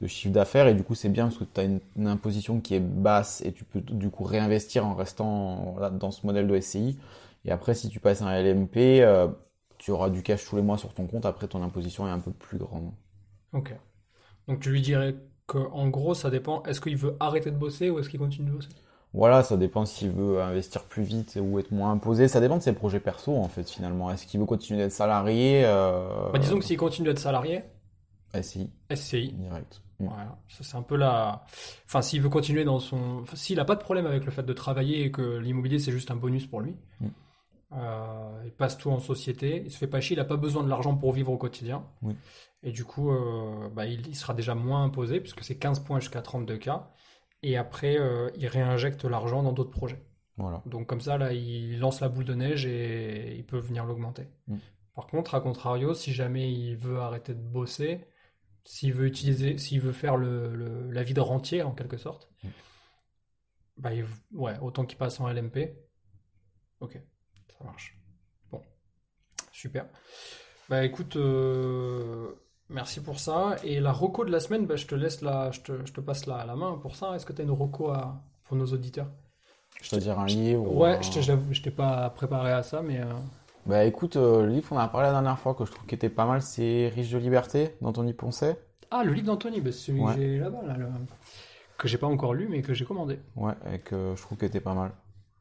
[0.01, 2.59] de chiffre d'affaires, et du coup, c'est bien parce que tu as une, une imposition
[2.61, 6.47] qui est basse, et tu peux du coup réinvestir en restant là, dans ce modèle
[6.47, 6.97] de SCI.
[7.45, 9.27] Et après, si tu passes un LMP, euh,
[9.77, 12.19] tu auras du cash tous les mois sur ton compte, après ton imposition est un
[12.19, 12.91] peu plus grande.
[13.53, 13.73] Ok.
[14.47, 15.15] Donc tu lui dirais
[15.47, 16.63] que en gros, ça dépend.
[16.63, 18.69] Est-ce qu'il veut arrêter de bosser ou est-ce qu'il continue de bosser?
[19.15, 22.27] Voilà, ça dépend s'il veut investir plus vite ou être moins imposé.
[22.27, 24.11] Ça dépend de ses projets perso, en fait, finalement.
[24.11, 26.31] Est-ce qu'il veut continuer d'être salarié euh...
[26.33, 27.63] Bah, disons que s'il continue d'être salarié,
[28.33, 29.31] SCI, SCI.
[29.31, 29.81] direct.
[29.99, 30.07] Mm.
[30.07, 31.45] Voilà, c'est un peu la.
[31.85, 33.21] Enfin, s'il veut continuer dans son.
[33.21, 35.93] enfin, s'il n'a pas de problème avec le fait de travailler et que l'immobilier c'est
[35.93, 37.07] juste un bonus pour lui, Mm.
[37.77, 40.63] euh, il passe tout en société, il se fait pas chier, il n'a pas besoin
[40.63, 41.85] de l'argent pour vivre au quotidien.
[42.01, 42.15] Oui.
[42.63, 45.99] Et du coup, euh, bah, il, il sera déjà moins imposé puisque c'est 15 points
[46.01, 46.89] jusqu'à 32 cas.
[47.47, 50.03] Et après, euh, il réinjecte l'argent dans d'autres projets.
[50.37, 50.61] Voilà.
[50.65, 54.27] Donc comme ça, là, il lance la boule de neige et il peut venir l'augmenter.
[54.47, 54.57] Mm.
[54.95, 58.07] Par contre, à contrario, si jamais il veut arrêter de bosser,
[58.63, 62.29] s'il veut utiliser, s'il veut faire le, le- la vie de rentier en quelque sorte,
[62.43, 62.47] Mm.
[63.77, 65.77] bah il- ouais, autant qu'il passe en LMP.
[66.79, 66.99] Ok,
[67.57, 67.97] ça marche.
[68.51, 68.61] Bon,
[69.51, 69.87] super.
[70.67, 72.33] Bah écoute, euh,
[72.69, 73.55] merci pour ça.
[73.63, 76.01] Et la reco de la semaine, bah, je te laisse la, je te, je te
[76.01, 77.15] passe la, la main pour ça.
[77.15, 79.07] Est-ce que tu as une reco à, pour nos auditeurs?
[79.81, 80.63] Je te dire un livre.
[80.71, 83.05] ou Ouais, un- je t'ai- j'avoue, je t'ai pas préparé à ça, mais euh,
[83.65, 85.95] Bah écoute, euh, le livre qu'on a parlé la dernière fois que je trouve qui
[85.95, 88.57] était pas mal, c'est Riche de liberté, d'Anthony Poncet.
[88.91, 90.13] ah, le livre d'Anthony, bah, c'est celui Ouais.
[90.15, 90.87] que j'ai là-bas, là, le-
[91.77, 93.19] que j'ai pas encore lu, mais que j'ai commandé.
[93.35, 94.91] Ouais, et que je trouve qu'il était pas mal.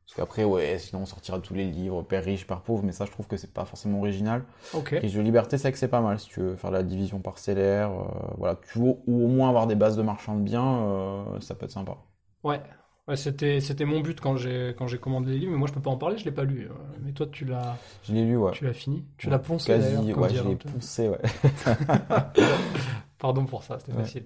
[0.06, 3.04] Parce qu'après, ouais, sinon on sortira tous les livres, Père riche, Père pauvre, mais ça
[3.06, 4.44] je trouve que c'est pas forcément original.
[4.72, 4.90] Ok.
[4.90, 7.90] Riche de liberté, c'est que c'est pas mal si tu veux faire la division parcellaire,
[7.90, 11.40] euh, voilà, tu veux, ou au moins avoir des bases de marchands de biens, euh,
[11.40, 11.96] ça peut être sympa.
[12.42, 12.60] Ouais.
[13.06, 15.74] Ouais, c'était c'était mon but quand j'ai quand j'ai commandé les livres, mais moi je
[15.74, 16.68] peux pas en parler, je l'ai pas lu.
[16.70, 18.52] Euh, Mais toi tu l'as Je l'ai lu, ouais.
[18.52, 21.18] tu l'as fini, tu Ouais, l'as poncé Quasi, ouais, je l'ai poncé, ouais.
[23.18, 24.04] Pardon pour ça, c'était Ouais.
[24.04, 24.24] facile.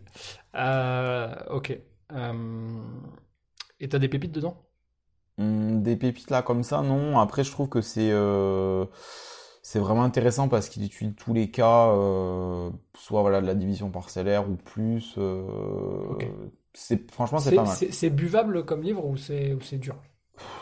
[0.54, 1.76] Euh, ok.
[3.80, 4.67] Et t'as des pépites dedans?
[5.38, 7.18] Hum, des pépites là comme ça, non.
[7.18, 8.84] Après, je trouve que c'est euh,
[9.62, 13.90] c'est vraiment intéressant parce qu'il étudie tous les cas, euh, soit voilà de la division
[13.90, 15.14] parcellaire ou plus.
[15.18, 16.02] euh,
[16.74, 17.76] c'est franchement c'est pas mal.
[17.90, 19.96] c'est- buvable comme livre ou c'est ou c'est dur?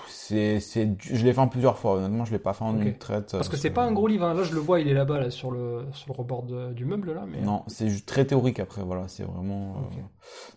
[0.08, 0.60] C'est
[1.00, 1.94] je l'ai fait en plusieurs fois.
[1.94, 3.32] Honnêtement, je l'ai pas fait en une traite.
[3.32, 4.34] Parce que c'est pas un gros livre, hein.
[4.34, 6.84] Là je le vois, il est là-bas là, sur le sur le rebord de- du
[6.84, 9.76] meuble là, mais Non, c'est juste très théorique après, voilà, c'est vraiment.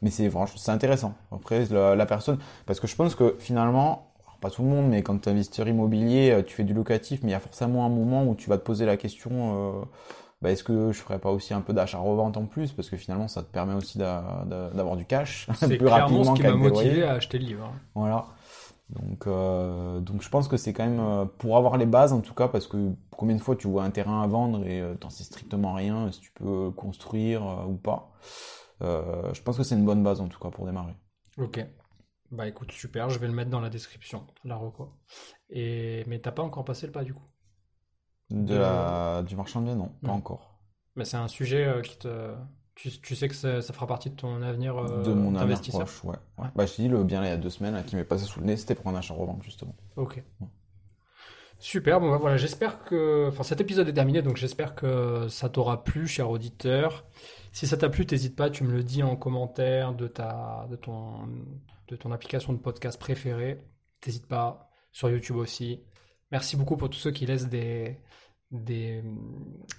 [0.02, 1.14] Mais c'est franchement, c'est intéressant.
[1.32, 4.09] Après, la, la personne, parce que je pense que finalement,
[4.40, 7.22] pas tout le monde, mais quand tu es investisseur immobilier, euh, tu fais du locatif,
[7.24, 9.86] mais il y a forcément un moment où tu vas te poser la question, euh,
[10.42, 13.28] bah, est-ce que je ferais pas aussi un peu d'achat-revente en plus, parce que finalement,
[13.28, 16.44] ça te permet aussi d'a- d'a- d'avoir du cash c'est plus clairement ce rapidement qui
[16.44, 17.66] m'a motivé à acheter le livre.
[17.66, 17.80] hein.
[17.96, 18.28] Voilà.
[18.90, 22.34] Donc, euh, donc je pense que c'est quand même pour avoir les bases en tout
[22.34, 25.24] cas, parce que combien de fois tu vois un terrain à vendre et t'en sais
[25.24, 28.12] strictement rien, si tu peux construire ou pas.
[28.82, 30.94] Euh, je pense que c'est une bonne base en tout cas pour démarrer.
[31.38, 31.58] Ok.
[32.32, 34.94] Bah écoute, super, je vais le mettre dans la description, la reco.
[35.50, 37.26] Et mais t'as pas encore passé le pas du coup?
[38.30, 40.60] De la, du marchand de biens, non, pas encore.
[40.96, 42.36] Mais c'est un sujet euh, qui te
[42.76, 45.60] tu, tu sais que ça, ça fera partie de ton avenir euh, de mon avenir
[45.62, 46.16] proche, ouais.
[46.56, 48.24] Bah, je dis, le bien là, il y a deux semaines là, qui m'est passé
[48.26, 49.76] sous le nez, c'était pour un achat-revente justement.
[49.98, 50.24] Ok.
[51.62, 53.28] Super, bon bah voilà, j'espère que...
[53.28, 57.06] Enfin cet épisode est terminé, donc j'espère que ça t'aura plu, cher auditeur.
[57.52, 60.68] Si ça t'a plu, t'hésites pas, tu me le dis en commentaire de, ta...
[60.70, 61.28] de, ton...
[61.90, 63.60] de ton application de podcast préférée.
[64.00, 65.84] T'hésites pas, sur YouTube aussi.
[66.32, 68.00] Merci beaucoup pour tous ceux qui laissent des,
[68.52, 69.04] des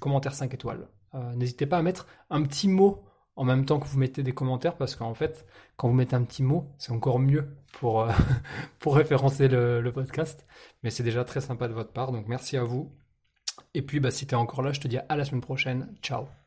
[0.01, 0.89] commentaires 5 étoiles.
[1.35, 3.05] N'hésitez pas à mettre un petit mot
[3.37, 5.47] en même temps que vous mettez des commentaires parce qu'en fait,
[5.77, 8.07] quand vous mettez un petit mot, c'est encore mieux pour,
[8.79, 10.45] pour référencer le, le podcast.
[10.83, 12.93] Mais c'est déjà très sympa de votre part, donc merci à vous.
[13.75, 15.95] Et puis, bah, si tu es encore là, je te dis à la semaine prochaine.
[16.03, 16.40] Ciao